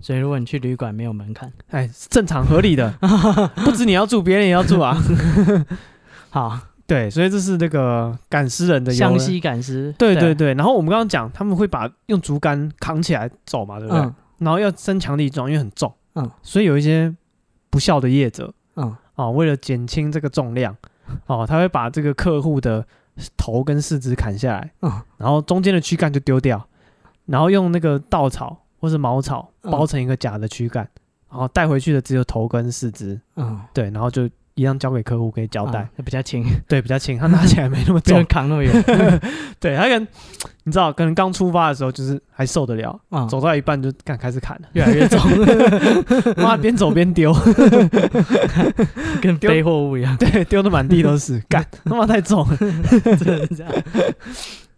[0.00, 2.92] 所以如果你去旅馆没有门槛，哎，正常合理的，
[3.64, 4.96] 不止你要住，别人也要住啊。
[6.28, 6.58] 好。
[6.86, 9.94] 对，所以这是那个赶尸人的湘西赶尸。
[9.96, 14.02] 对对对，然后我们刚刚讲，他们会把用竹竿扛起来走嘛，对不对？
[14.02, 15.92] 嗯、然后要身强力壮，因为很重。
[16.14, 16.30] 嗯。
[16.42, 17.14] 所以有一些
[17.70, 20.76] 不孝的业者，嗯，哦，为了减轻这个重量，
[21.26, 22.84] 哦，他会把这个客户的
[23.36, 26.68] 头跟四肢砍下来，嗯，然后中间的躯干就丢掉，
[27.26, 30.86] 然后用那个稻草或是茅草包成一个假的躯干，
[31.30, 33.18] 然后带回去的只有头跟四肢。
[33.36, 34.28] 嗯，对，然后就。
[34.54, 38.72] 一样交给客户可以交代，比较轻， 对，比较轻，他拿起来没那么重， 扛那么远。
[39.58, 40.06] 对，他可能
[40.64, 45.20] 你知道，可能刚出发的时候就是还受得了，走到一半就敢开始砍了，越来越重，
[46.36, 47.32] 妈边走边丢，
[49.20, 52.46] 跟背货物一样，对，丢的满地都是，干他妈太重。
[52.48, 53.72] 了，真的是这样。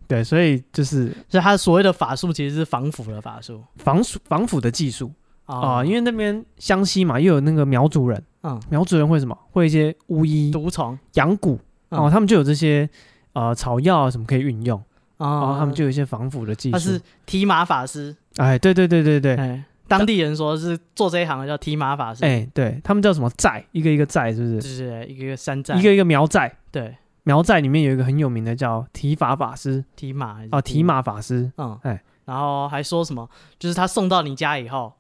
[0.07, 5.11] 对，所以就是，所以他所谓的法术其实是防腐的法术，防腐防腐的技术
[5.47, 8.23] 啊，因为那边湘西嘛，又有那个苗族人。
[8.43, 9.37] 嗯，苗族人会什么？
[9.53, 12.89] 会一些巫医、毒虫、养蛊哦，他们就有这些
[13.33, 14.79] 呃草药啊什么可以运用。
[15.17, 16.73] 啊，然后他们就有一些防腐的技术。
[16.73, 23.65] 他是提马法师，哎，对对对对对，哎当地人说是做这一行的叫提马法师，哎，对他们叫什么寨？
[23.73, 24.61] 一个一个寨，是不是？
[24.61, 26.53] 就是一个一个山寨，一个一个苗寨。
[26.73, 33.29] 对，苗寨里面有一个很有名的叫提法法师，提马哦，提马法师，嗯，哎，然后还说什么？
[33.59, 34.93] 就是他送到你家以后，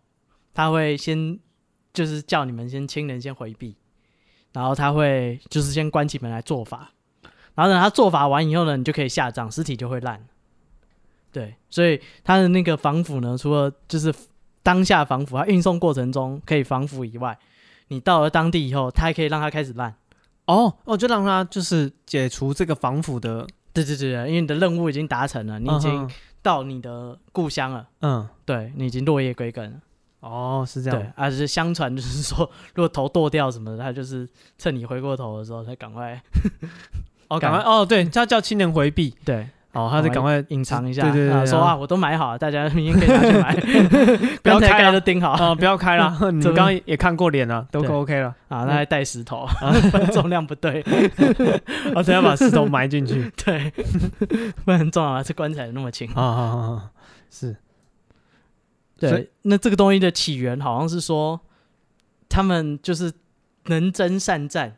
[0.54, 1.38] 他会先。
[1.94, 3.76] 就是叫你们先亲人先回避，
[4.52, 6.90] 然后他会就是先关起门来做法，
[7.54, 10.20] 然后等他做法完以后呢，你就可以下葬，尸体就会烂。
[11.30, 14.12] 对，所以他的那个防腐呢，除了就是
[14.60, 17.38] 当下防腐，它运送过程中可以防腐以外，
[17.86, 19.94] 你到了当地以后，他还可以让它开始烂。
[20.46, 23.46] 哦哦，就让它就是解除这个防腐的。
[23.72, 26.10] 对对对，因为你的任务已经达成了，你已经
[26.42, 27.88] 到你的故乡了。
[28.00, 29.80] 嗯，对，你已经落叶归根了。
[30.24, 30.98] 哦，是这样。
[30.98, 36.20] 对，而是相传就是 说，如果头剁掉什么的，他就是趁你回过头的时候，他赶快。
[37.28, 39.14] 哦，赶快哦，对，他叫亲人回避。
[39.24, 39.46] 对。
[39.72, 43.56] 哦，他就赶快隐藏一下，对对对，说啊，我都买好了，大家明天可以拿去买，
[44.40, 49.44] 不要开都钉好啊，不要开了，你刚刚也看过脸了，都 OK 了啊，那还带石头，
[50.12, 50.80] 重量不对，
[51.92, 53.68] 我等下把石头埋进去，对，
[54.64, 56.90] 不然很重啊，这棺材那么轻啊啊啊，
[57.28, 57.56] 是，
[59.10, 61.40] 对，那这个东西的起源好像是说，
[62.28, 63.12] 他们就是
[63.66, 64.76] 能征善战。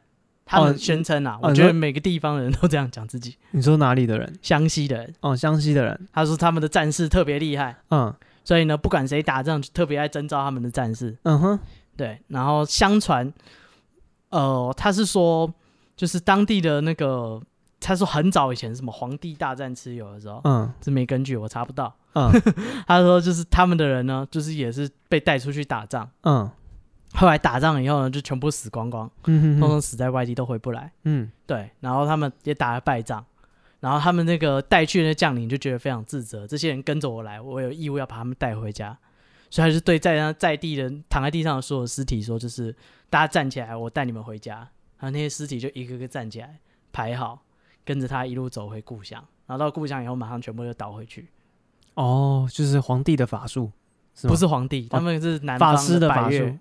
[0.49, 3.37] 他们宣称啊，我觉得每个地方的人都这样讲自己。
[3.51, 4.33] 你说哪里的人？
[4.41, 5.13] 湘西的人。
[5.19, 6.09] 哦，湘西的人。
[6.13, 7.77] 他说他们的战士特别厉害。
[7.91, 8.15] 嗯。
[8.45, 11.17] 所以呢，不管谁打仗，就特别爱征召他们的战士。
[11.25, 11.59] 嗯哼。
[11.97, 12.21] 对。
[12.29, 13.33] 然后相传，
[14.29, 15.53] 呃，他是说，
[15.97, 17.43] 就是当地的那个，
[17.81, 21.93] 他说很早以前，什么皇帝大战蚩尤的时候，嗯，这没根据，我查不到。
[22.17, 22.33] 嗯。
[22.89, 26.11] 他说，就是他们的人呢，就是也是被带出去打仗。
[26.23, 26.51] 嗯。
[27.15, 30.93] 后来打仗以后呢，就全部死光光，嗯哼哼，通通死在外地都回不来。
[31.05, 31.71] 嗯，对。
[31.81, 33.25] 然后他们也打了败仗，
[33.81, 38.99] 然后他们那个带去的将领就觉得非常自责，这些人跟着我来，我有义务要把他们带回家，
[39.49, 42.75] 所以他就对在在地人躺在地上的所有尸体说：“就是
[43.09, 44.57] 大家站起来，我带你们回家。”
[44.99, 46.59] 然后那些尸体就一个个站起来
[46.93, 47.41] 排好，
[47.83, 49.25] 跟着他一路走回故乡。
[49.47, 51.29] 然后到故乡以后，马上全部就倒回去。
[51.97, 53.73] 哦，就是皇帝的法术。
[54.19, 56.59] 是不是皇帝，他们是南方的百岳，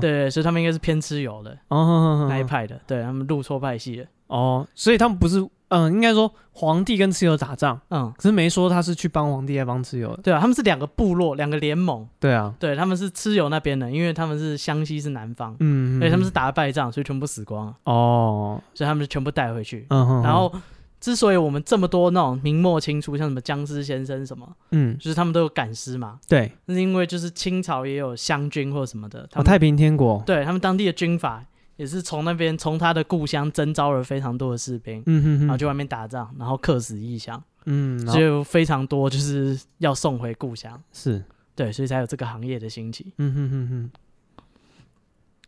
[0.00, 4.06] 对，所以他们应该是偏蚩尤的那一派的，对他们入错派系了。
[4.26, 10.22] 哦，所以他们不是，嗯，应该说皇帝跟蚩尤打仗，嗯，可是没说他是去帮皇帝还帮蚩尤的。
[10.24, 12.04] 对啊，他们是两个部落，两个联盟。
[12.18, 17.76] 对啊，对，他们是蚩尤那边的，因为他们是湘西是南方，嗯，所以他们是打了败仗，所以全部死光了。
[17.84, 20.52] 哦，所以他们就全部带回去，嗯，然后。
[21.00, 31.44] 之所以我们这么多那种明末清初，像什么僵尸先生什么，嗯，就是他们都有赶尸嘛，对，那是因为就是清朝也有湘军或什么的，哦，太平天国，对他们当地的军阀
[31.76, 41.24] 也是从那边从他的故乡征召了非常多的士兵，嗯哼哼，然后去外面打仗，然后客死异乡，嗯，所以有非常多就是要送回故乡，是。
[41.56, 43.90] 对，所以才有这个行业的兴起，嗯哼哼哼，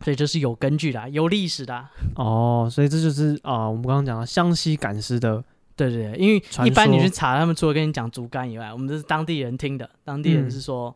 [0.02, 1.86] 所以就是有根据的，有历史的，
[2.16, 5.42] 哦，所以这就是啊，我们刚刚讲的湘西赶尸的。
[5.74, 9.88] 对对对，因为一般你去查，他们除了跟你讲竹竿以外，我们这是当地人听的。
[10.04, 10.94] 当地人是说，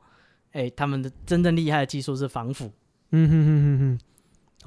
[0.53, 2.71] 哎、他们的真正厉害的技术是防腐。
[3.11, 3.99] 嗯哼哼哼哼。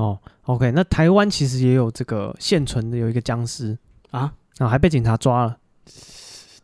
[0.04, 3.78] 哦，OK，那台湾其实也有这个现存的有一个僵尸
[4.12, 5.58] 啊，啊，还被警察抓了。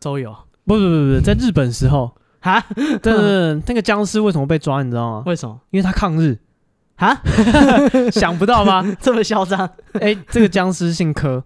[0.00, 0.34] 都有？
[0.64, 2.10] 不不不不，在日本时候
[2.40, 4.82] 啊， 对对对，那个僵尸为什么被抓？
[4.82, 5.22] 你知道吗？
[5.26, 5.60] 为什么？
[5.70, 6.36] 因为他抗日
[6.96, 7.22] 啊？
[8.12, 8.84] 想不到吗？
[9.00, 9.66] 这么嚣张？
[9.94, 11.44] 哎、欸，这个僵尸姓柯，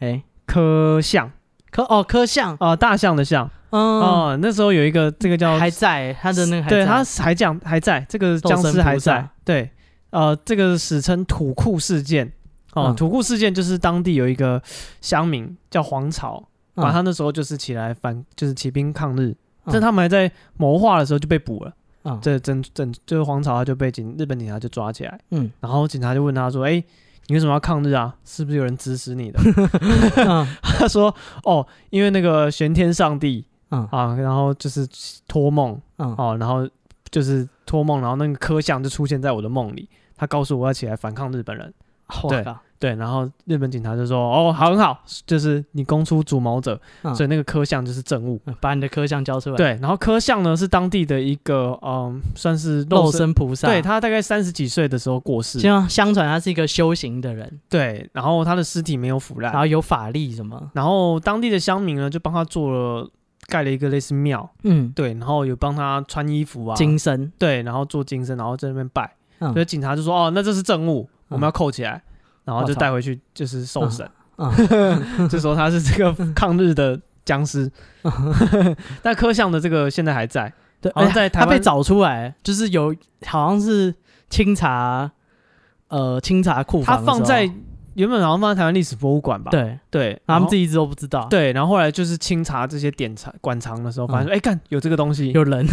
[0.00, 0.24] 哎、欸。
[0.46, 1.30] 柯相，
[1.70, 2.56] 柯哦，柯相。
[2.58, 9.70] 哦，大象的象，嗯哦，那时候有一个这个叫还在他的那个还在，对，他还讲还在这个僵尸还在，对，
[10.08, 12.32] 呃，这个史称土库事件，
[12.72, 14.62] 哦，嗯、土库事件就是当地有一个
[15.02, 16.42] 乡民叫黄巢，
[16.76, 19.36] 啊，他那时候就是起来反，就是起兵抗日，
[19.66, 21.70] 在、嗯、他们还在谋划的时候就被捕了，
[22.08, 26.84] 嗯，这整整就是皇朝他就被警日本警察就抓起来，嗯，然后警察就问他说，哎、欸。
[27.30, 28.16] 你为什么要抗日啊？
[28.24, 29.38] 是不是有人指使你的？
[30.62, 34.88] 他说：“哦，因为那个玄天上帝，嗯啊，然后就是
[35.26, 36.66] 托梦，嗯啊，然后
[37.10, 41.74] 就是托梦，然后那个科相就出现在我的梦里，他告诉我要起来反抗日本人。
[42.28, 42.44] 对。”
[42.80, 53.66] 对，然后日本警察就说：“哦，好，很好，就是你供出主谋者，嗯、所以那个科相就是证物，把你的科相交出来。”对，然后科相呢是当地的一个嗯，算是肉身，菩萨。
[53.66, 55.58] 对，他大概三十几岁的时候过世。
[55.58, 57.58] 相相传他是一个修行的人。
[57.68, 60.70] 对，然后他的尸体没有腐烂，然后有法力什么。
[60.72, 63.10] 然后当地的乡民呢就帮他做了
[63.48, 69.12] 盖了一个类似庙，嗯，对，然后有帮他穿衣服啊，金身，对，然后做金身，然后在那边拜。
[69.40, 71.92] 嗯、所以警察就说：“哦，那这是证物，我们要扣起来。
[71.92, 72.02] 嗯”
[72.48, 74.08] 然后就带回去，就是受审。
[75.28, 77.70] 就说他是这个 抗日的僵尸。
[79.02, 82.94] 但柯相的这个现在还在，对，好像在台湾他被找出来，就是有
[83.26, 83.94] 好像是
[84.30, 85.10] 清查，
[85.88, 86.96] 呃，清查库房。
[86.96, 87.50] 他放在
[87.94, 89.50] 原本好像放在台湾历史博物馆吧？
[89.50, 91.26] 对对，他们自己一直都不知道。
[91.28, 95.66] 对，然后后来就是清查这些典藏馆藏的时候，发现说，哎，看有这个东西，有人。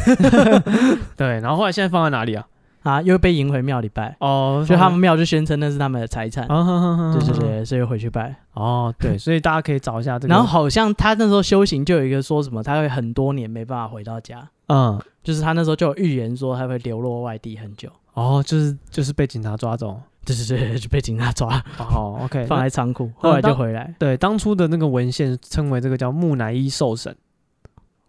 [1.15, 2.45] 对，然后后来现在放在哪里啊？
[2.85, 4.15] 啊，又被迎回庙里拜。
[4.19, 8.35] 哦，所以他们庙就宣称那是他们的财产，对对对，所以回去拜。
[8.53, 10.31] 哦，对， 所以大家可以找一下这个。
[10.31, 23.93] 然后好像他那时候修行就有一个说什么，他会很多年没办法回到家，嗯，就是他那时候就有预言说他会流落外地很久，哦，就是就是被警察抓走，对对对，就被警察抓，哦，OK， 放在仓库，后来就回来。
[23.97, 27.15] 对，当初的那个文献称为这个叫木乃伊受审。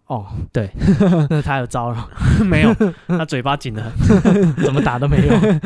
[0.07, 0.71] 哦，对，
[1.29, 2.09] 那他有招了？
[2.45, 2.73] 没有，
[3.09, 5.61] 他嘴巴紧的很，怎么打都没用。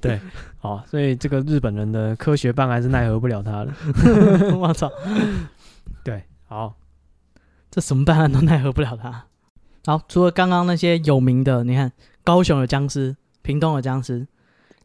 [0.00, 0.20] 对，
[0.60, 3.72] 哦，所以这个日本人的科学办还是奈何不了他了。
[4.54, 4.90] 我操！
[6.04, 6.74] 对，好，
[7.70, 9.24] 这什么办案都奈何不了他。
[9.86, 11.90] 好，除了刚刚那些有名的，你看
[12.22, 14.26] 高雄有僵尸，屏东有僵尸，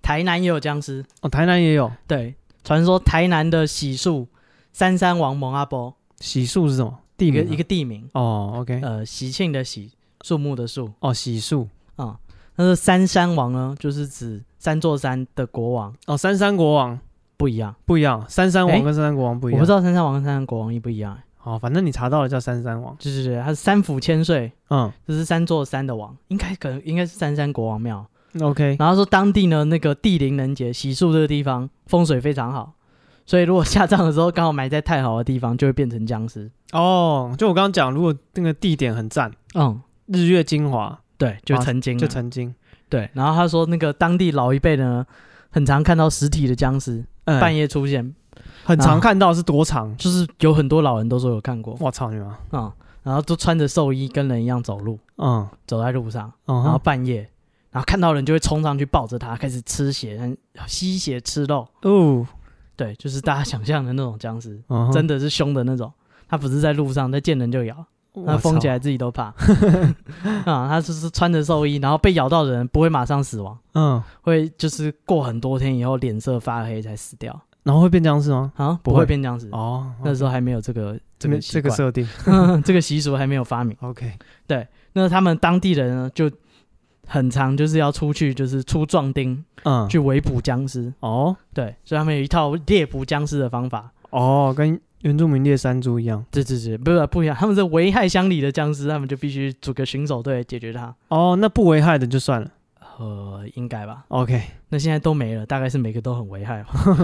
[0.02, 1.04] 台南也有僵尸。
[1.22, 1.92] 哦，台南也有。
[2.08, 4.30] 对，传说台南的喜树
[4.72, 7.00] 三山王蒙阿波，喜树是什么？
[7.18, 8.10] 一个一个地名。
[8.14, 11.68] 哦，OK，呃，喜庆的喜，树木的树，哦，喜树。
[11.96, 12.18] 啊，
[12.56, 15.96] 那是三山王呢，就是指三座山的国王。
[16.08, 17.00] 哦，三山国王。
[17.36, 28.06] 不一样，不一样，三山王跟三山国王不一样，我不知道三山王跟三山国王一不一样，哦，反正你查到了叫三山王，对对对，他是三府千岁，嗯，这是三座山的王，应该可能应该是三山国王庙
[28.40, 32.72] ，OK，然后说当地呢那个地灵人杰，喜树这个地方风水非常好。
[33.26, 37.34] 所以，如果下葬的时候刚好埋在太好的地方，就会变成僵尸哦。
[37.38, 42.54] 就我刚刚讲，如果那个地点很赞，嗯，日月精华，对，就曾经，就曾经，
[42.90, 43.10] 对。
[43.14, 45.06] 然后他说，那个当地老一辈呢，
[45.50, 48.14] 很常看到实体的僵尸，嗯、半夜出现，
[48.66, 49.96] 很常看到是多长？
[49.96, 51.78] 就是有很多老人都说有看过。
[51.80, 52.38] 我操你妈！
[52.52, 52.72] 嗯，
[53.04, 57.30] 然后都穿着寿衣，跟人一样走路，嗯，走在路上，嗯、然后半夜，
[57.72, 62.28] 然后看到人就会冲上去抱着他，开始吃血，吸血吃肉，哦。
[62.76, 64.92] 对，就是大家想象的那种僵尸，uh huh.
[64.92, 65.92] 真的是凶的那种。
[66.28, 67.86] 他不是在路上，他见人就咬，
[68.26, 69.26] 他疯起来自己都怕。
[70.24, 77.40] 啊、嗯，他就是穿着寿衣，然后被咬到的人不会马上死亡，嗯，会就是过很多天以后脸色发黑才死掉。
[77.62, 78.52] 然后会变僵尸吗？
[78.56, 79.94] 啊，不会变僵尸哦。
[80.00, 80.08] Oh.
[80.08, 82.08] 那时候还没有这个这个这个设定，
[82.66, 83.78] 这个习俗还没有发明。
[83.82, 84.12] OK，
[84.48, 86.32] 对，那他们当地人呢就。
[87.08, 90.92] 很长就是要出去，就是出壮丁，嗯，去围捕僵尸。
[91.02, 93.92] 哦，对，所以他们有一套猎捕僵尸的方法。
[94.10, 96.24] 哦，跟原住民猎山猪一样。
[96.32, 100.96] 对对对，不是不一样，他们是危害乡里的僵尸，他们就必须组个巡守队解决它。
[101.10, 102.48] 哦，那不危害的就算了。
[103.00, 104.06] 呃，应该吧。
[104.10, 104.40] OK，
[104.70, 106.64] 那现在都没了，大概是每个都很危害，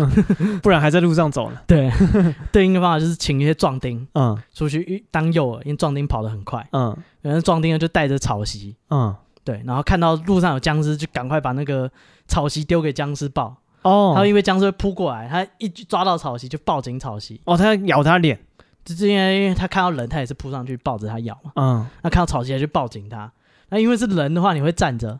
[0.62, 1.58] 不然还在路上走呢。
[1.66, 1.90] 对，
[2.54, 9.14] 对应的方法就是请一些壮丁，嗯，出去当诱饵，因为壮丁跑得很快，嗯，然后壮丁呢就带着草席，嗯。
[9.50, 11.92] 对，然后看到路上有僵尸，就赶快把那个
[12.28, 13.58] 草席丢给僵尸抱。
[13.82, 17.42] 哦，他因为僵尸会扑过来，他一抓到草席就抱紧草席。
[17.46, 18.40] 哦，他要咬他脸，
[18.86, 21.52] 就是因为因为他看到人，他也是扑上去抱着他咬嘛。
[21.56, 23.32] 嗯，那看到草席他就抱紧他。
[23.70, 25.20] 那因为是人的话，你会站着，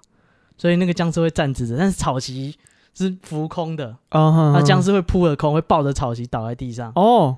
[0.58, 2.56] 所以那个僵尸会站直着，但是草席
[2.94, 3.98] 是浮空的。
[4.12, 6.92] 哦，那僵尸会扑了空，会抱着草席倒在地上。
[6.94, 7.36] 哦，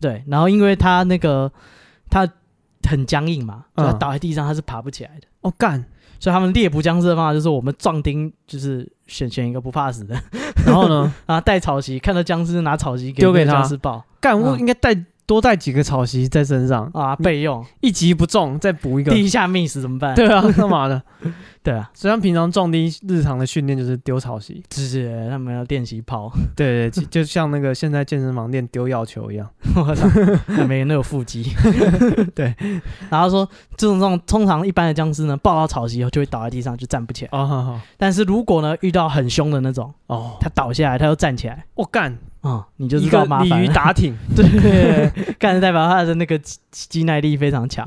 [0.00, 1.52] 对，然后因为他那个
[2.10, 2.28] 他
[2.88, 5.28] 很僵硬嘛，所以他倒在地上他是爬不起来的。
[5.42, 5.84] 哦，干。
[6.18, 10.14] 所以他们猎捕僵尸的方法就是我们壮丁，就是选选一个不怕死的，
[10.66, 14.96] 然后呢， 啊带草席，看到僵尸拿草席丢给僵尸抱，干物应该带。
[15.26, 16.88] 多带几个草席在身上。
[16.94, 20.14] 啊，备用，一击不中再补一个，地下 miss 怎么办？
[20.14, 21.02] 对啊，干嘛的？
[21.66, 30.08] 对啊，虽然平常壮丁日常的训练就是丢草席，是是，他们要练习跑，对对，就像那个现在健身房练丢药球一样， 我操，
[30.46, 31.44] 每个人都有腹肌，
[32.36, 32.54] 对。
[33.10, 33.44] 然后说
[33.76, 37.30] 这种这种通常一般的僵尸呢，抱到草席以后就会倒在地上，就站不起来。
[37.32, 37.80] 哦，好好。
[37.96, 42.16] 但是如果呢遇到很凶的那种，哦，他倒下来他又站起来，我干。
[42.42, 43.60] 啊，你就知道麻烦。
[43.60, 47.84] 鲤鱼打挺， 对，干代表他的那个肌耐力非常强，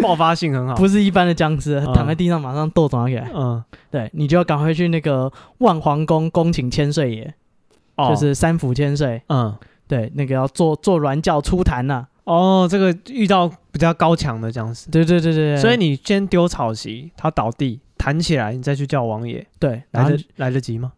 [0.00, 3.30] 爆发性很好，不是一般的僵尸，躺在地上马上抖动起来。
[3.34, 7.34] 嗯，对，你就要赶快去那个万皇宫恭请千岁爷，
[8.08, 9.22] 就是三府千岁。
[9.28, 9.54] 嗯，
[9.86, 12.06] 对，那个要做做銮轿出坛呐。
[12.24, 19.44] 哦，这个遇到比较高强的僵尸，对对对对，所以你先丢草席，他倒地弹起来，你再去叫王爷。
[19.58, 20.92] 对，来得来得及吗？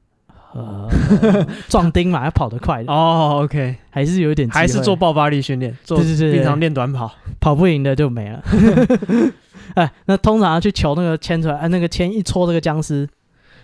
[0.53, 0.89] 呃，
[1.69, 3.41] 壮丁嘛，要跑得快哦。
[3.43, 8.41] OK，还是有一点，还是做爆发力训练，做平常练短跑，跑不赢的就没了。
[9.75, 13.09] 哎，那通常要去求那个签出来，哎，那个签一戳这个僵尸，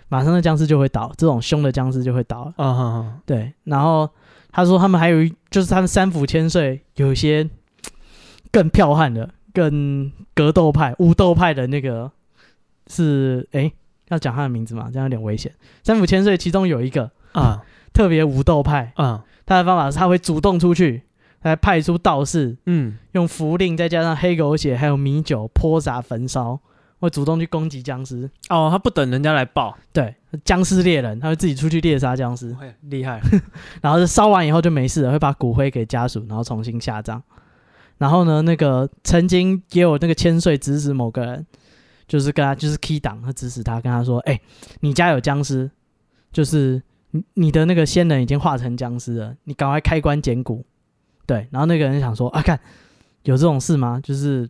[0.09, 2.53] 马上那僵尸就会倒，这种凶的僵尸就会倒。
[2.57, 3.53] 啊哈哈，对。
[3.63, 4.09] 然后
[4.51, 7.49] 他说他们还有一，就是他们三府千岁有一些
[8.51, 12.11] 更剽悍的，更格斗派、武斗派的那个
[12.87, 13.71] 是哎。
[14.07, 15.49] 要讲他的名字嘛，这样有点危险。
[15.83, 21.03] 三府千岁其中有一个啊，特别武斗派啊，他的方法是他会主动出去，
[21.41, 26.59] 来派出道士，嗯，用符令再加上黑狗血还有米酒泼洒焚烧，
[26.99, 28.29] 会主动去攻击僵尸。
[28.49, 30.15] 哦，他不等人家来报，对，
[30.45, 33.19] 僵尸猎人，他会自己出去猎杀僵尸，厉害。
[33.81, 37.21] 然后烧完以后就没事了，会把骨灰给家属，然后重新下葬。
[37.97, 41.45] 然后呢，那个曾经也有那个千岁指使某个人，
[42.07, 44.41] 就是跟他就是 key 档，他指使他跟他说：“哎、欸，
[44.79, 45.69] 你家有僵尸，
[46.31, 46.81] 就是
[47.11, 50.65] 你你的那个先人已经化成僵尸了，你赶快开棺捡骨。”
[51.31, 52.59] 对，然后那个人想说：“啊，看
[53.23, 53.99] 有这种事吗？
[54.03, 54.49] 就是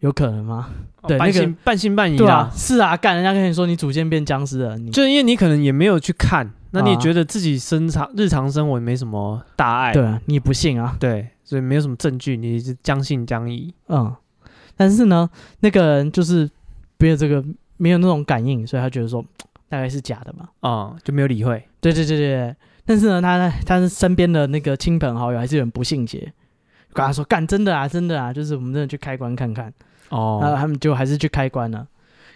[0.00, 0.70] 有可能吗？”
[1.02, 2.50] 哦、对，半信、那个半信半疑啊。
[2.54, 10.96] 是啊，干人家跟你说你祖先变僵尸了，你就因为你可能也没有去看，那你也觉得自己生常日常生活也没什么大碍，对啊，你不信啊？
[11.00, 11.28] 对。
[11.44, 13.74] 所以没有什么证据，你是将信将疑。
[13.88, 14.14] 嗯，
[14.74, 15.28] 但是呢，
[15.60, 16.48] 那个人就是
[16.98, 17.44] 没有这个，
[17.76, 19.22] 没有那种感应，所以他觉得说
[19.68, 20.48] 大概是假的嘛。
[20.60, 21.62] 啊、嗯，就没有理会。
[21.78, 22.56] 对对对对。
[22.84, 26.32] 但是呢，他他是身边的那个亲朋好友还是有点不信邪，
[26.92, 29.72] 跟他说干真的啊，真的啊，就是我们真的去开棺看看。
[30.08, 30.38] 哦。
[30.42, 31.86] 然后他们就还是去开棺了，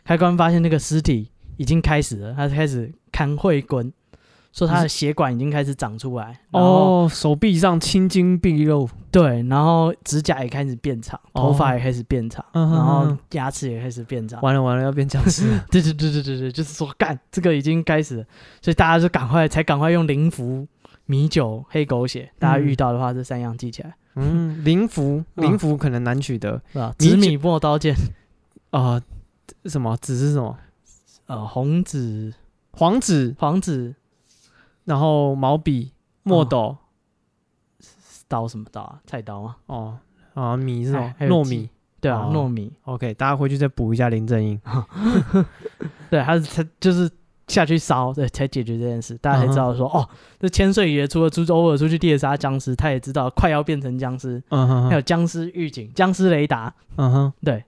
[0.05, 3.92] 开棺发现那个尸体已经开始了，他开始看会滚。
[4.53, 18.24] 说他的血管已经开始长出来哦，手臂上青筋毕露，对，然后指甲也开始变长，头发也开始变长，然后牙齿也开始变长，完了完了要变僵尸， 对对对对对对，就是说干这个已经开始了，
[18.62, 20.66] 所以大家就赶快才赶快用灵符、
[21.05, 23.94] 米酒、黑狗血，大家遇到的话这三样记起来。
[24.14, 26.94] 嗯，灵符灵符可能难取得，是吧？
[26.99, 27.94] 紫米磨刀剑。
[28.70, 29.01] 啊，
[29.66, 29.94] 什么？
[29.99, 30.57] 紫是什么？
[31.26, 32.32] 呃，红紫、
[32.72, 33.94] 黄紫、黄紫。
[34.87, 36.78] 然后毛笔、墨斗、哦、
[38.26, 38.99] 刀什么刀啊？
[39.05, 39.57] 菜刀吗？
[39.66, 39.99] 哦
[40.32, 41.14] 啊，米是吗？
[41.20, 41.68] 糯米，
[42.01, 42.72] 对啊，哦、糯米。
[42.84, 44.61] OK，大家回去再补一下林正英。
[46.09, 47.11] 对，他是他就是
[47.49, 49.16] 下去烧，对，才解决这件事。
[49.18, 50.09] 大家才知道说，嗯、哦，
[50.39, 54.43] 这千岁爷除了出偶尔出去猎杀僵尸，他也知道快要变成僵尸。
[54.51, 56.72] 嗯哼，还有僵尸预警、僵尸雷达。
[56.97, 57.64] 嗯哼，对。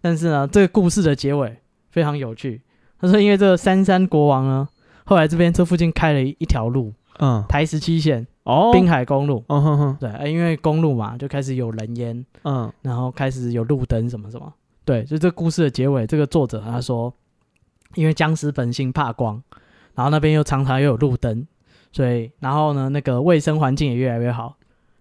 [0.00, 1.58] 但是呢，这个故事的结尾
[1.90, 2.60] 非常有趣。
[3.00, 4.68] 他说，因为这个三山国王呢。
[5.06, 14.52] 后来这边这附近开了一条路，嗯，台十七线哦，滨海公路，嗯哼哼，对，因为公路嘛，就开始有人烟，嗯，然后开始有路灯什么什么，
[14.84, 17.12] 对，就这故事的结尾，这个作者他说，
[17.94, 19.40] 因为僵尸本性怕光，
[19.94, 21.46] 然后那边又常常又有路灯，
[21.92, 24.56] 所以然后呢，那个卫生环境也越来越好，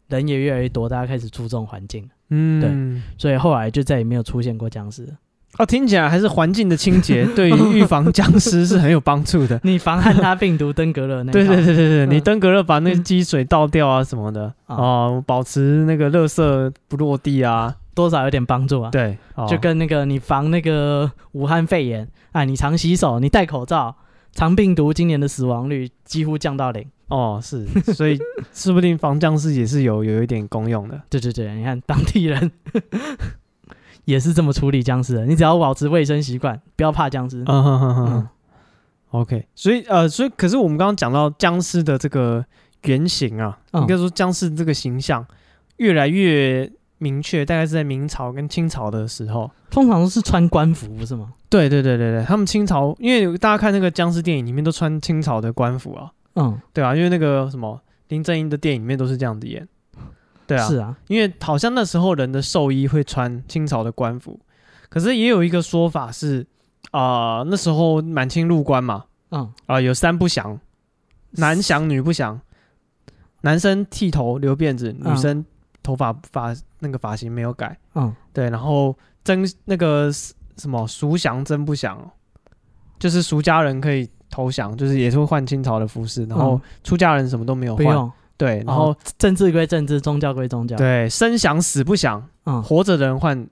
[0.08, 5.16] 人也越来越多，大家开始注重环境，嗯，对，所以后来就再也没有出现过僵尸。
[5.58, 9.60] 哦，听起来还是环境的清洁 对于预防僵尸是很有帮助的。
[9.64, 11.32] 你防汉他病毒登革热那？
[11.32, 18.92] 对对对对对，嗯、你登革热把那个积水倒掉啊什么的，嗯、哦，保持那个垃圾不落地啊，多少有点帮助啊。
[18.92, 23.96] 对，哦、就跟那个你防那个武汉肺炎，哎，你常洗手，你戴口罩，
[24.34, 26.86] 肠病毒今年的死亡率几乎降到零。
[27.08, 28.18] 哦，是，所以
[28.52, 31.00] 说不定防僵尸也是有有一点功用的。
[31.10, 32.52] 对对对，你看当地人。
[34.06, 37.44] 也是这么处理僵尸的，你只要保持卫生习惯，不要怕僵尸。
[37.46, 38.08] 嗯哼哼哼。
[38.08, 38.28] 嗯、
[39.12, 42.46] OK，所以呃，所以可是我们刚刚讲到僵尸的这个
[42.84, 45.26] 原型啊，嗯、应该说僵尸这个形象
[45.78, 51.34] 越来越明确，大概是在明朝跟清朝的时候，通常都是穿官服，不是吗？
[51.50, 59.68] 对对对对对，他们清朝，因为大家看那个僵尸电影里面都穿清朝的官服啊，嗯，对啊，因为那个什么林正英的电影里面都是这样子演。
[60.48, 64.40] 对啊，是啊，因为好像那时候人的寿衣会穿清朝的官服，
[64.90, 66.46] 可是也有一个说法是，
[66.92, 70.60] 啊、呃，那时候满清入关嘛，嗯，啊、呃，有三不祥，
[71.32, 72.40] 男祥女不祥，
[73.42, 75.44] 男生剃头留辫子，女生
[75.82, 82.00] 头发发那个发型没有改，嗯，对，然后真那个什么俗降真不祥，
[83.00, 88.12] 就是俗家人可以投降，就是也是会换清朝的服饰，然后出家人什么都没有换。
[88.38, 90.76] 对，然后政治归政治，宗教归宗教。
[90.76, 93.48] 对，生想死不想，嗯，活着的人换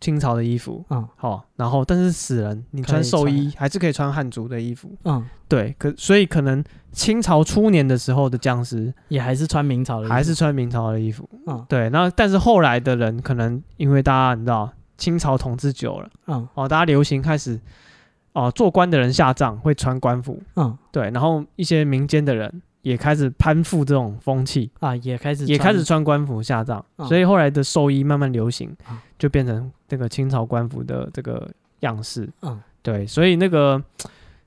[0.00, 6.62] 清朝的衣服，嗯，好，然后但是死人你穿寿衣还是可以穿汉族的衣服，嗯，对，可所以可能
[6.92, 17.60] 清朝初年的时候的僵尸也还是穿明朝的，还是穿明朝的衣服，嗯，对，那但是后来的人可能因为大家你知道清朝统治久了，嗯，哦，大家流行开始
[18.32, 22.60] 哦，做官的人下葬会穿官服，嗯，对，然后一些民间的人。
[22.86, 24.70] 也开始攀附这种风气。
[24.78, 32.28] 啊，也开始也开始穿官服下葬，嗯、所以后来的寿衣慢慢流行，嗯、就变成这个清朝官服的这个样式。
[32.42, 33.82] 嗯，对，所以那个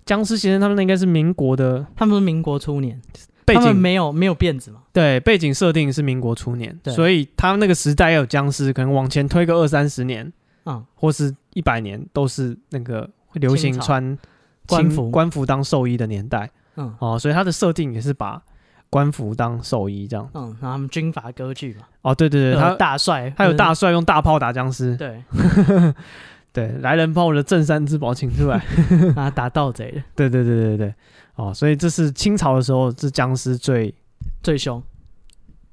[0.05, 2.97] 僵尸先生他们那应该是民国的，他们是民国初年，
[3.43, 4.83] 背景没有没有辫子嘛？
[4.93, 6.93] 对，背景设定是民国初年，对。
[6.93, 10.31] 所以他们那个时代要有僵尸，可能往前推个二三十年，
[10.65, 14.17] 嗯，或是一百年，都是那个会流行穿
[14.65, 15.11] 官服。
[15.11, 16.49] 官服当寿衣的年代。
[16.75, 18.41] 嗯哦，所以他的设定也是把
[18.89, 20.29] 官服当兽医这样。
[20.33, 21.81] 嗯，然后他们军阀割据嘛。
[22.01, 24.95] 哦，对对对，他大帅，他有大帅用大炮打僵尸。
[24.95, 25.23] 对，
[26.51, 28.63] 对，来人把我的镇山之宝请出来，
[29.15, 30.03] 啊，打盗贼的。
[30.15, 30.93] 对对对对对，
[31.35, 33.93] 哦，所以这是清朝的时候，这僵尸最
[34.41, 34.81] 最凶、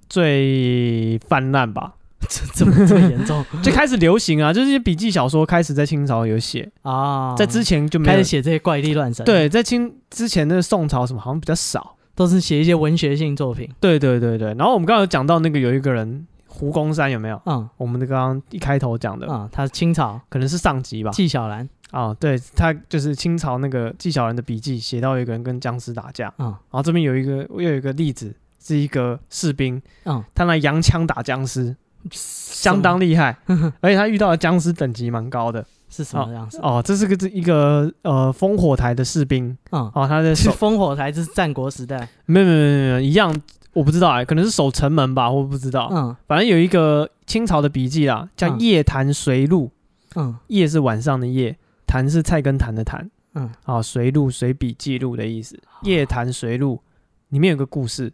[0.09, 1.95] 最泛滥吧？
[2.29, 3.45] 这 这么这么严重？
[3.63, 9.25] 最开始流行啊，就是些笔记小说开始在清朝有写啊，在之前就没有开始写这些怪力乱神。
[9.25, 13.71] 对，在清之前那个宋朝什么好像比较少，都是写一些文学性作品。
[13.81, 16.27] 对对对对，然后我们刚刚有讲到那个有一个人。
[16.49, 17.39] 胡公山有没有？
[17.45, 21.11] 嗯，我们的刚刚一开头讲的啊，他是清朝，可能是上集吧。
[21.11, 31.77] 纪晓岚啊，对，他就是清朝那个纪晓岚的笔记，写到有一个人跟僵尸打架，嗯，然后这边有一个又有一个例子，是一个士兵，嗯，他拿洋枪打僵尸，
[32.13, 33.37] 相当厉害，
[33.81, 36.59] 而且他遇到的僵尸等级蛮高的，是什么样子？
[36.63, 43.35] 哦，这是个这一个呃烽火台的士兵，嗯，哦，他的是 烽火台，这是战国时代，没有没有没有没有一样。
[43.73, 45.91] 我不知道哎、欸，可能是守城门吧，我不知道。
[45.93, 49.71] 嗯，反正有一个清朝的笔记啦，叫《夜谈随录》。
[50.19, 51.55] 嗯，夜是晚上的夜，
[51.87, 53.11] 谈是菜根谭的谭。
[53.35, 55.61] 嗯，啊，随录随笔记录的意思。
[55.83, 56.81] 夜谈随录
[57.29, 58.11] 里面有个故事，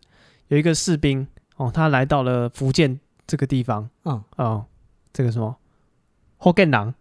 [0.48, 1.24] 有一个士兵
[1.56, 2.98] 哦，他来到了福建
[3.32, 3.88] 这个地方。
[4.04, 4.66] 嗯，哦，
[5.10, 5.56] 这个什么？
[6.38, 6.94] 福建人。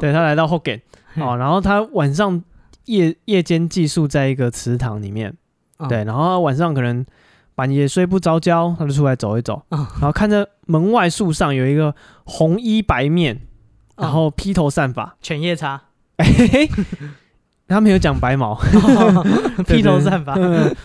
[0.00, 0.80] 对，他来到福建
[1.16, 2.40] 哦，然后他晚上
[2.84, 5.36] 夜夜间寄宿在一个祠堂里面。
[5.88, 7.04] 对，然后晚上可能
[7.56, 13.40] 半夜睡不着觉，他就出来走一走，然后看着门外树上有一个红衣白面，
[13.96, 15.82] 然后披头散发，犬夜叉，
[17.70, 18.54] 他没有讲白毛，
[19.66, 20.36] 披头散发，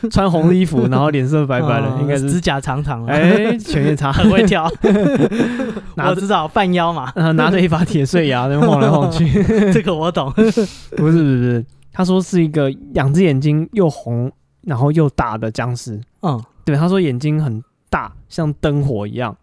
[0.10, 4.72] 穿红衣服，然后脸色白白的，应该是指甲长长的，哎，犬夜叉很会跳，
[5.98, 9.28] 我知道半腰嘛， 拿着一把铁碎牙在晃来晃去，
[9.74, 10.66] 这个我懂，不是
[10.96, 14.32] 不是不是，他说是一个两只眼睛又红。
[14.66, 19.38] 然后又大的僵尸，嗯，对，他说眼睛很大，像灯火一样。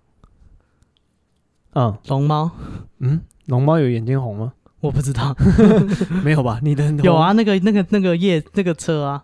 [1.75, 2.51] 嗯，龙猫，
[2.99, 4.53] 嗯，龙猫有眼睛红吗？
[4.83, 5.35] 我不知道，
[6.23, 6.59] 没有吧？
[6.63, 9.23] 你的有啊，那个那个那个夜那个车啊，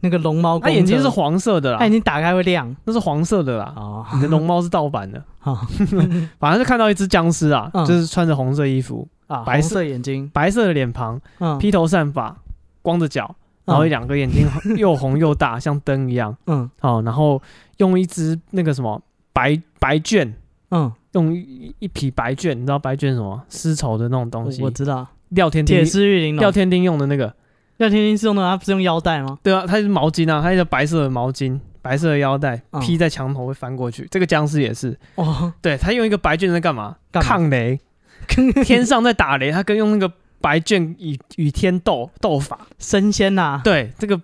[0.00, 3.72] 那个龙猫，它眼睛是黄色的啦，它眼睛打开会亮，那是黄色的啦。
[3.76, 5.22] 哦，你的龙猫是盗版的。
[5.40, 5.60] 啊，
[6.40, 11.20] 反正是看到一只僵尸啊，就是穿着红色衣服啊，白色眼睛，白色的脸庞，
[11.60, 12.36] 披头散发，
[12.82, 13.36] 光着脚。
[13.66, 14.46] 然后两个眼睛
[14.76, 16.36] 又红又大，像灯一样。
[16.46, 17.40] 嗯，好，然后
[17.78, 19.00] 用一只那个什么
[19.32, 20.34] 白白卷，
[20.70, 23.42] 嗯，用一一匹白卷，你知道白卷什么？
[23.48, 24.62] 丝绸的那种东西。
[24.62, 25.04] 我知道。
[25.30, 25.74] 廖天丁。
[25.76, 26.40] 铁丝玉玲珑。
[26.40, 27.34] 廖天丁用的那个。
[27.78, 29.38] 廖天丁是用的，他不是用腰带吗？
[29.42, 34.06] 对啊，他是毛巾啊，他一个白色的毛巾，白色的腰带披在墙头会翻过去。
[34.10, 34.96] 这个僵尸也是。
[35.16, 35.52] 哦。
[35.60, 36.96] 对，他用一个白卷在干嘛？
[37.12, 37.80] 抗雷。
[38.64, 40.12] 天上在打雷，他跟用那个。
[40.40, 43.62] 白卷与与天斗斗法，升仙呐！
[43.64, 44.20] 对，这个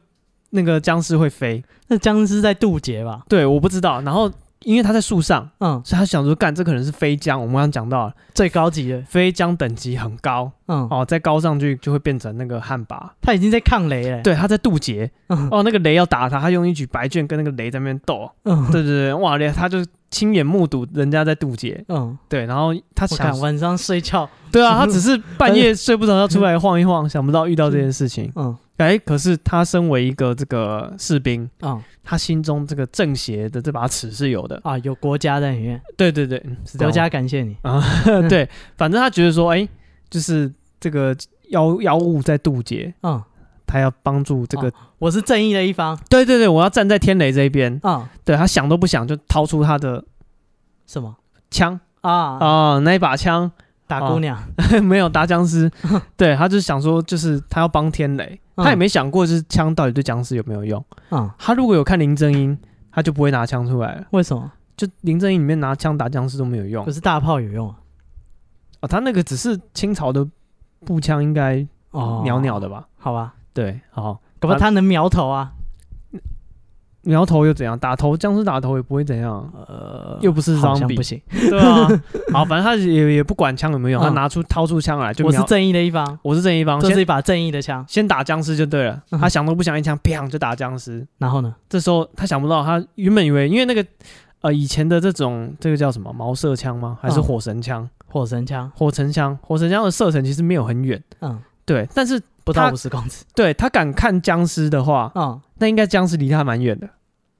[0.50, 3.22] 那个僵尸会飞，那僵尸在渡劫吧？
[3.26, 4.02] 对，我不知道。
[4.02, 4.30] 然后
[4.64, 7.40] 因为他在树上，嗯，所以他想说，干这可能是飞将。
[7.40, 13.10] 我们刚刚讲到了最高级的飞将等级很高，嗯，哦，再高上去就会变成那个旱魃。
[13.20, 15.10] 他已经在抗雷了，对，他在渡劫。
[15.28, 18.30] 嗯、哦，那个雷要打他，他用一举白绢跟那个雷在那边斗。
[18.44, 19.84] 嗯，对对对，哇，他就。
[20.10, 34.60] 亲眼目睹人家在渡劫，嗯，对，然后他想晚上睡觉，对啊，他只是半夜睡不着，要出来晃一晃，想不到遇到这件事情，嗯，哎，可是他身为一个这个士兵，嗯，他心中这个正邪的这把尺是有的。
[34.64, 36.42] 啊，有国家在里面，对对对，
[36.78, 37.56] 国家感谢你。
[37.62, 37.82] 啊，
[38.28, 39.68] 对，反正他觉得说，哎，
[40.08, 41.16] 就是这个
[41.50, 43.22] 妖妖物在渡劫，嗯。
[43.72, 45.96] 他要帮助这个、哦，我是正义的一方。
[46.08, 47.72] 对对对，我要站在天雷这一边。
[47.84, 50.04] 啊、哦，对，他想都不想就掏出他的
[50.88, 51.14] 什么？
[51.52, 51.78] 枪。
[52.00, 52.36] 啊。
[52.40, 53.48] 啊，那一把枪
[53.90, 55.68] 打姑娘，哦、 没有打僵尸。
[56.16, 60.82] 对，他就想说，就是他要帮天雷，嗯、他也没想过就是枪到底对僵尸有没有用。
[61.10, 62.56] 嗯，他如果有看林正英，
[62.92, 64.06] 他就不会拿枪出来了。
[64.12, 64.52] 为什么？
[64.76, 67.74] 就林正英里面拿枪打僵尸都没有用，可是大炮有用啊。
[68.80, 70.26] 哦，他那个只是清朝的
[70.86, 72.86] 步枪，应该哦鸟鸟的吧？
[72.96, 73.34] 好吧。
[73.52, 75.52] 对，好，可不，他能瞄头啊？
[77.02, 77.78] 苗头又怎样？
[77.78, 79.50] 打头，僵尸打头也不会怎样。
[79.66, 81.20] 呃，又不是装逼，不行。
[81.30, 81.88] 对啊，
[82.32, 85.24] 好，反正他也也不管枪有没有用，他拿出掏出枪来就。
[85.24, 89.02] 我是正义的一方，我是正义一方，这是一把正义的枪，先打僵尸就对了。
[89.12, 91.06] 他想都不想，一枪砰就打僵尸。
[91.18, 91.54] 然后呢？
[91.68, 93.84] 这时候他想不到，他原本以为，因为那个
[94.42, 96.98] 呃以前的这种这个叫什么毛射枪吗？
[97.00, 97.88] 还是火神枪？
[98.06, 101.02] 火神枪，火神枪，火神枪的射程其实没有很远。
[101.20, 102.20] 嗯，对，但是。
[102.44, 106.88] 不到五十公尺，对，他敢看僵尸的话，嗯，那应该僵尸离他蛮远的。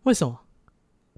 [0.05, 0.38] 为什么？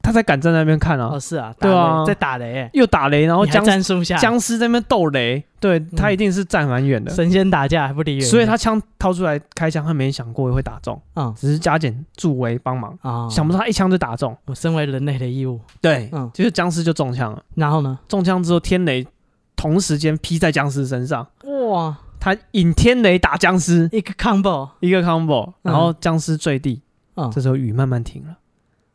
[0.02, 1.10] 他才敢站在那边看啊？
[1.12, 7.14] 哦，是啊，对啊，在打雷，又打雷，然后僵站树下，僵尸在那边斗雷，对他一定是站蛮远的。
[7.14, 14.36] 神仙打架还不离远，所以他枪掏出来开枪，他没想过会打中，嗯，只是加减助威帮忙啊，想不到他一枪就打中。
[14.46, 17.40] 我身为人类的义务，对，嗯，就是僵尸就中枪了。
[17.54, 17.96] 然后呢？
[18.08, 19.06] 中枪之后，天雷。
[19.54, 21.24] 同时间劈在僵尸身上。
[21.70, 21.96] 哇！
[22.22, 26.80] 他引天雷打僵尸，一个 combo，一个 combo，然后僵尸坠地。
[27.16, 28.38] 嗯，这时候雨慢慢停了。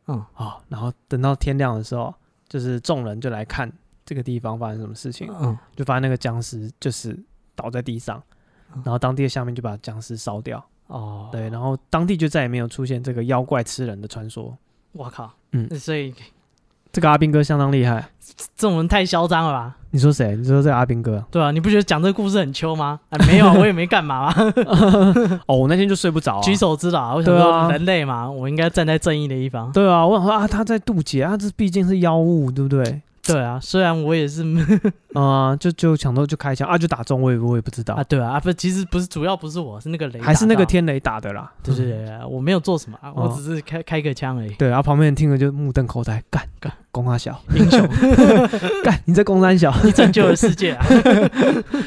[0.07, 2.15] 嗯，好，然后等到天亮的时候，
[2.47, 3.69] 就是众人就来看
[4.05, 5.29] 这个地方发生什么事情。
[5.41, 7.21] 嗯，就发现那个僵尸就是
[7.53, 8.23] 倒在地上，
[8.75, 10.65] 然后当地的下面就把僵尸烧掉。
[10.87, 14.57] 哦，对，然后当地就再也没有出现这个妖怪吃人的传说。
[14.93, 16.13] 我靠，嗯，所以
[16.91, 18.09] 这个阿兵哥相当厉害，
[18.55, 19.75] 这种人太嚣张了吧？
[19.91, 20.35] 你说谁？
[20.35, 21.23] 你说这个阿兵哥？
[21.31, 22.99] 对啊，你不觉得讲这个故事很秋吗？
[23.09, 24.33] 啊， 没有，我也没干嘛。
[25.47, 27.15] 哦，我那天就睡不着，举手之劳。
[27.15, 29.71] 我想说人类嘛，我应该站在正义的一方。
[29.71, 33.01] 对啊，我想说啊，他在渡劫啊，这毕竟是妖物，对不对？
[33.33, 34.43] 对啊，虽然我也是，
[35.13, 37.93] 啊，就就抢到就开枪啊，就打中我也我也不知道。
[37.95, 44.49] 啊，对啊，啊不，其实不是主要不是我是那个雷，还是那个天雷打的啦，对对对，我没有做什么，我只是开开个枪而已。
[44.55, 46.71] 对，然后旁边人听了就目瞪口呆，干干。
[46.89, 47.39] 公三小。
[47.53, 47.87] 英雄，
[48.83, 50.83] 干你在公三小，你拯救了世界啊，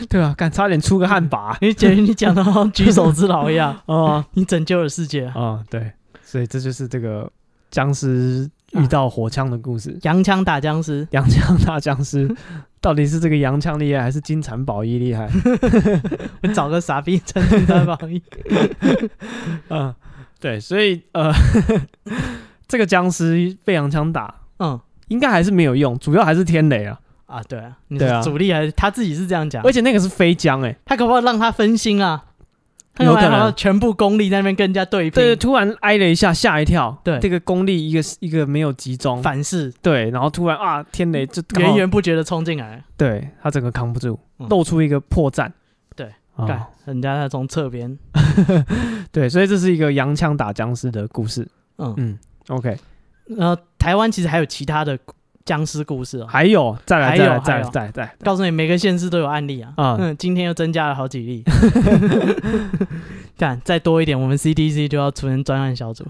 [0.08, 3.76] 对啊，干差点出个汉魃，你觉得你讲的好像举手之劳一样。
[3.86, 5.90] 啊，你拯救了世界啊，对，
[6.22, 7.28] 所以这就是这个
[7.72, 8.48] 僵尸。
[8.72, 12.28] 遇到火枪的故事，洋枪打僵尸，洋枪打僵尸，
[12.80, 15.28] 到底是这个洋枪厉害，还是金蝉宝衣厉害？
[16.42, 18.22] 我找个傻逼穿金蝉宝衣。
[19.68, 19.94] 嗯，
[20.40, 21.32] 对，所以呃，
[22.68, 26.98] 这个僵尸被洋枪打，嗯，应该还是没有用，主要还是天雷啊。
[27.26, 32.24] 啊，对啊，对啊，主力还是他自己是这样讲，而且那个是飞僵，哎，他可不可以让他分心啊？
[32.98, 37.00] 有可能全部功力在那边跟人家对拼，对，突然挨了一下，吓一跳。
[37.02, 39.72] 对，这个功力一个一个没有集中，反噬。
[39.80, 44.18] 对，然后突然啊，天雷就源源不绝的冲进来，对他整个扛不住，
[44.50, 45.50] 露出一个破绽。
[45.96, 46.12] 对，
[46.46, 47.96] 干，人家他从侧边。
[49.10, 51.48] 对，所以这是一个洋枪打僵尸的故事。
[51.78, 52.18] 嗯嗯
[52.48, 52.76] ，OK。
[53.38, 54.98] 呃，台湾其实还有其他的。
[55.44, 59.72] 僵尸故事哦，还有再来再来再再再，告诉你每个县市都有案例啊。
[59.78, 61.44] 嗯，今天又增加了好几例。
[63.38, 66.04] 看再多一点，我们 CDC 就要出成专案小组，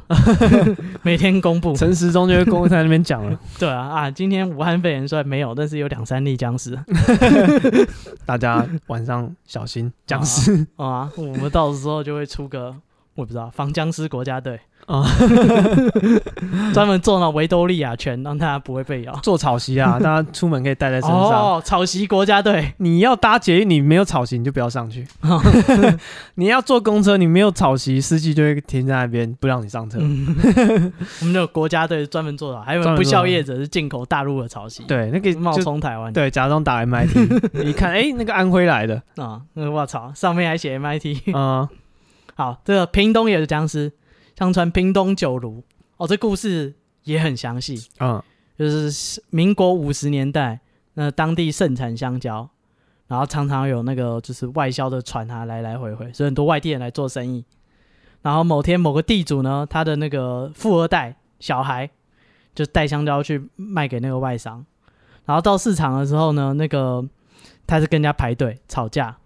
[1.03, 1.73] 每天公布。
[1.75, 3.39] 陈时中就会公布在那边讲了。
[3.57, 6.77] 对啊啊，今天武汉肺炎虽然没有，但是有两三例僵尸。
[8.27, 11.09] 大家晚上小心僵尸啊！
[11.17, 12.75] 我们到时候就会出个。
[13.17, 15.05] 我不知道防僵尸国家队啊，
[16.75, 19.15] 专门做那维多利亚圈，让大家不会被咬。
[19.23, 21.19] 做草席啊， 大家出门可以带在身上。
[21.19, 25.07] 哦，草席国家队，你要搭捷运，你没有草席你就不要上去。
[26.35, 29.99] 你要坐公车，你没有草席，司机就会停在那边不让你上车。
[31.21, 34.83] 我们有国家队专门做的，还有不肖业者是进口大陆的草席。
[34.85, 36.13] 对，那个冒充台湾。
[36.13, 41.69] 对，假装打 MIT，你看，哎，那个安徽来的啊，那个我操，上面还写 MIT 啊。
[42.35, 43.93] 好，这个屏东也是僵尸，
[44.41, 45.63] 相传屏东九如
[45.99, 46.73] 哦，这故事
[47.05, 47.79] 也很详细。
[47.99, 48.23] 嗯，
[48.59, 50.61] 就是民国五十年代，
[50.95, 52.49] 那当地盛产香蕉，
[53.07, 57.45] 然后常常有那个就是外销的船啊来来回回，所以很多外地人来做生意。
[58.23, 61.91] 然后某天某个地主呢，他的那个富二代小孩
[62.55, 64.65] 就带香蕉去卖给那个外商，
[65.27, 67.07] 然后到市场的时候呢，那个
[67.67, 69.19] 他是跟人家排队吵架，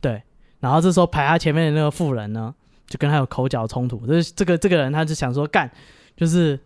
[0.00, 0.22] 对。
[0.60, 2.54] 然后这时候排他前面的那个富人呢，
[2.86, 4.06] 就跟他有口角冲突。
[4.06, 5.70] 就是这个这个人，他就想说干，
[6.16, 6.58] 就是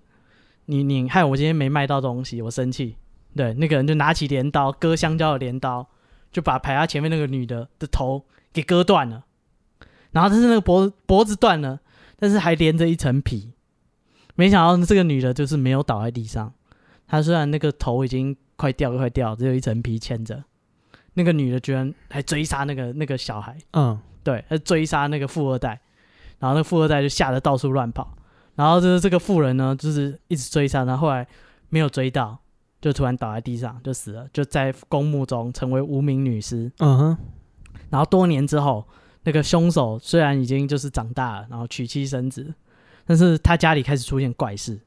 [0.67, 2.97] 你你害我今天没卖到东西，我生气。
[3.35, 5.89] 对，那个人就拿起镰刀割香蕉的镰刀，
[6.33, 9.25] 就把排他前面那个女的的头给割断了。
[10.11, 11.81] 然后但是那个脖脖子断了，
[12.19, 13.53] 但是还连着一层皮。
[14.35, 16.53] 没想到这个女的就是没有倒在地上，
[17.07, 20.43] 她虽然那个头已经快掉快掉，只有一层皮牵着。
[21.15, 25.81] 那个女的居然还追杀那个那个小孩，嗯，对，还追杀那个富二代，
[26.41, 28.13] 然后那个富二代就吓得到处乱跑，
[28.57, 31.25] 然后就是这个富人呢，就是一直追杀，然后后来
[31.69, 32.37] 没有追到，
[32.81, 37.19] 就突然倒在地上就死了，就在公墓中成为无名女尸，嗯哼，
[37.91, 38.85] 然后多年之后，
[39.23, 42.53] 那个凶手虽然已经就是长大了，然后娶妻生子，
[43.07, 44.81] 但是他家里开始出现怪事，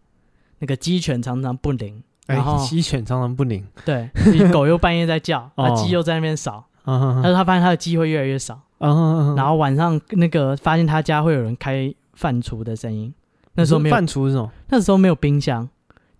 [0.60, 2.04] 那个鸡犬常常不宁。
[2.26, 4.10] 然后鸡犬常常不宁，对，
[4.50, 13.14] 狗又半夜在叫，啊，鸡又在那边扫，但是他发现他的机会越来越少，然后晚上那个发现他家会有人开饭厨的声音，
[13.54, 14.52] 那时候没有饭厨是什么？
[14.70, 15.68] 那时候没有冰箱，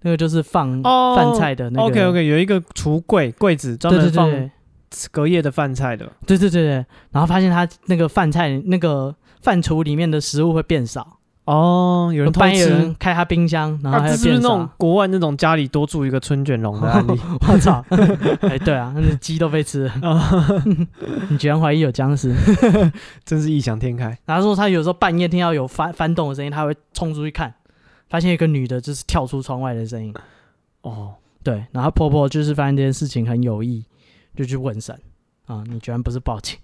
[0.02, 1.86] 那个就是放饭菜的那个。
[1.86, 4.52] OK OK，有一个橱柜柜子专门放
[5.12, 6.06] 隔夜的饭菜的。
[6.26, 11.20] 对对对对，然后发现他那个饭菜那个饭厨里面的食物会变少。
[11.46, 17.20] 哦，有人偷吃，开他冰箱，然后还有是不是那种国外那种家里多住一个春卷龙的 案例？
[17.50, 17.84] 我操！
[18.48, 19.94] 哎，对啊，那鸡都被吃了。
[21.30, 22.34] 你居然怀疑有僵尸，
[23.26, 24.18] 真是异想天开。
[24.26, 27.54] 然后说他有时候半夜听到有翻翻动的声音，他会冲出去看，
[28.10, 30.14] 发现一个女的就是跳出窗外的声音。
[30.84, 33.84] 哦，对，然后婆婆就是发现这件事情很有意，
[34.34, 34.98] 就去问神
[35.48, 36.58] 啊，你居然不是报警，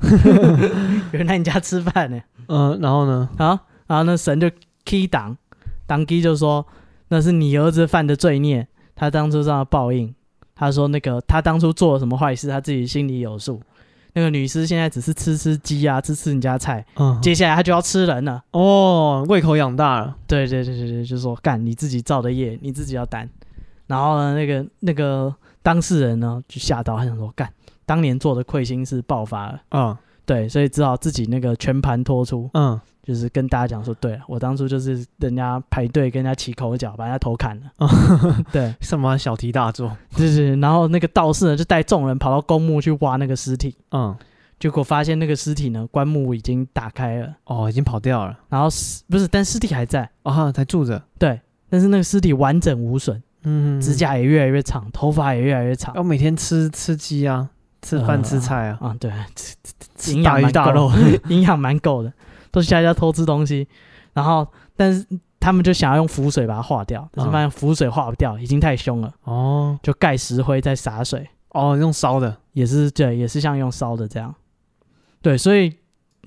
[1.11, 2.21] 原来你家吃饭呢？
[2.47, 3.30] 嗯，然后呢？
[3.38, 4.49] 啊，然后那神就
[4.86, 5.38] key 档，
[5.86, 6.65] 当机就说
[7.09, 10.13] 那是你儿子犯的罪孽，他当初这样报应。
[10.55, 13.61] 他说那个他当初做了什么坏事，他自己心里有数。
[14.13, 18.43] 那个女尸现在只是吃吃鸡啊，吃吃你家菜，嗯，接下来他就要吃人了。
[18.51, 20.17] 哦，胃口养大了。
[20.27, 23.30] 对对对对对，就说干你自己造的业，你自己要担。
[23.88, 27.49] 然后呢，那个那个当事人呢就吓到，他想说干，
[27.86, 29.61] 当年做的亏心事爆发了。
[29.71, 32.49] 嗯，对，所以只好自己那个全盘托出。
[32.53, 32.80] 嗯。
[33.10, 38.43] 就是跟大家讲说，对我当初就是人家排队跟人家起口角，把人家头砍了。
[38.51, 39.97] 对， 什么小题大做？
[40.12, 43.76] 就是，然后那个道士呢，就带众人跑到公墓去挖那个尸体。
[43.93, 44.16] 嗯，
[44.60, 47.34] 结果发现那个尸体呢，棺木已经打开了。
[47.45, 48.38] 哦，已经跑掉了。
[48.47, 48.68] 然后
[49.10, 50.07] 不是，但尸体还在。
[50.22, 51.01] 哦，还住着。
[51.18, 53.20] 对，但是那个尸体完整无损。
[53.41, 55.95] 嗯，指甲也越来越长，头发也越来越长。
[55.95, 57.49] 要每天吃吃鸡啊，
[57.82, 58.78] 吃饭吃菜啊。
[58.80, 59.12] 啊，对，
[60.14, 60.91] 营养蛮大肉，
[61.30, 62.14] 营养蛮够的。
[62.51, 63.67] 都是家家偷吃东西，
[64.13, 65.05] 然后但是
[65.39, 69.13] 他们就想要用浮水把它化掉，但是发现浮水化不掉，已经太凶了。
[69.23, 71.27] 哦，就盖石灰再洒水。
[71.51, 72.37] 哦，用烧的。
[72.53, 74.35] 也是对，也是像用烧的这样，
[75.21, 75.73] 对，所以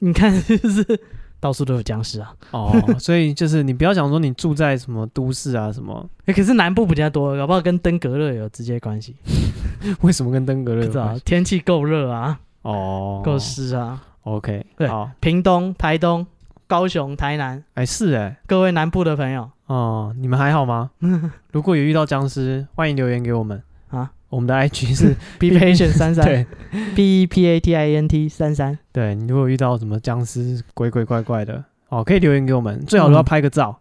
[0.01, 1.01] 你看 就是
[1.39, 2.35] 到处都有僵尸啊。
[2.53, 9.15] 哦，所以就是你不要想说你住在什么都市啊什么， 哎，可是南部比较多，搞不好跟登革热有直接关系？
[10.01, 11.11] 为什么跟登革热有关系？
[11.11, 14.03] 不知道，天气够热啊，哦，够湿啊。
[14.25, 16.27] OK，对，好，屏东、台东、
[16.67, 20.91] 高雄、台南，哎，是哎，各位南部的朋友，哦，你们还好吗？
[21.53, 24.11] 如果有遇到僵尸，欢迎留言给我们啊。
[24.29, 26.47] 我们的 IG 是 be patient 三三，对，
[26.97, 28.79] B E P A T I N T 三三。
[28.91, 33.79] 对，你如果遇到什么僵尸鬼鬼怪怪的，哦，可以留言给我们，最好都要拍个照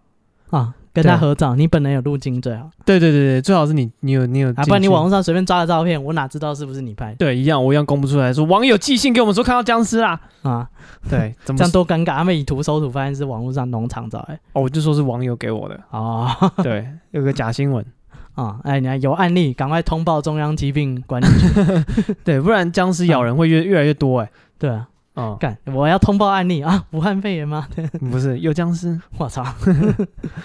[0.49, 0.73] 啊。
[0.93, 2.69] 跟他合照，你本人有路径最好。
[2.85, 7.15] 对对对对，最好是你你有你有，啊，不然你网络上随便抓的照片，我哪知道是不是你拍？
[7.15, 10.19] 对，一样我一样公布出来说，网友寄信给我们说看到僵尸啦。
[10.41, 10.67] 啊，
[11.09, 15.79] 对， 这样多尴尬，他们以图搜图发现是网络上农场照，哎，哦，我就说是网友给我的。
[15.91, 16.29] 哦，
[16.61, 17.85] 对，有个假新闻。
[18.35, 24.87] 啊，哎，你看有案例，赶快通报中央疾病管理局， 对，不然僵尸咬人会越越来越多，哎，对啊。
[25.13, 25.57] 哦，干！
[25.65, 26.85] 我要通报案例啊！
[26.91, 27.67] 武汉肺炎吗？
[28.11, 28.99] 不是，有僵尸！
[29.17, 29.43] 我操！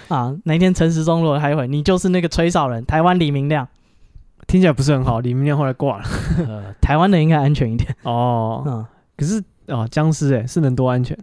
[0.08, 3.68] 啊，哪天陈时中如果还会，你就是那个吹哨人，台湾李明亮，
[4.48, 5.20] 听起来不是很好。
[5.20, 6.04] 李明亮后来挂了。
[6.48, 8.64] 呃，台湾的应该安全一点哦。
[8.66, 8.86] 嗯，
[9.16, 11.16] 可是哦，僵尸哎，是能多安全？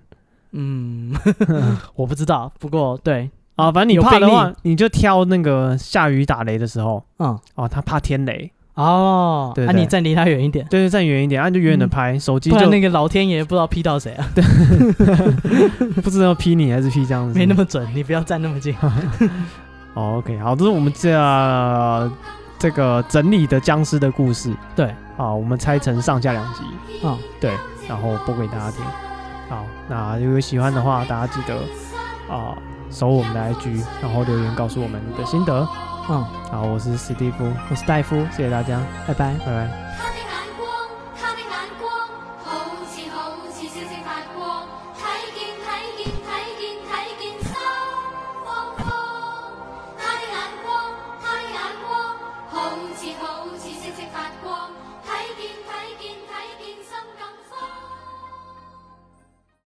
[0.52, 1.14] 嗯，
[1.96, 2.50] 我不知道。
[2.60, 7.04] 不过对啊，反正你怕的话，你就挑那个下雨打雷的时候。
[7.20, 8.52] 嗯，哦，他怕天雷。
[8.76, 14.28] 哦，对，那你站离他远一点，对对，站远一点，啊，就远远的拍手机，就那个老天爷不知道劈到谁啊？
[14.34, 14.44] 对，
[16.02, 18.76] 不知道劈你还是劈这样子，没那么准，你不要站那么近。
[19.94, 22.12] 哦，OK，好，这是我们这
[22.58, 26.62] 这个整理的僵尸的故事，对，好，我们拆成上下两集，
[27.04, 27.52] 嗯，对，
[27.88, 28.84] 然后播给大家听。
[29.50, 31.56] 好，那如果喜欢的话，大家记得
[32.34, 32.58] 啊，
[32.90, 35.68] 守我们的 IG，然后留言告诉我们你的心得。
[36.10, 39.93] 嗯，好，我是史蒂夫，我是戴夫，谢谢大家，拜拜，拜拜。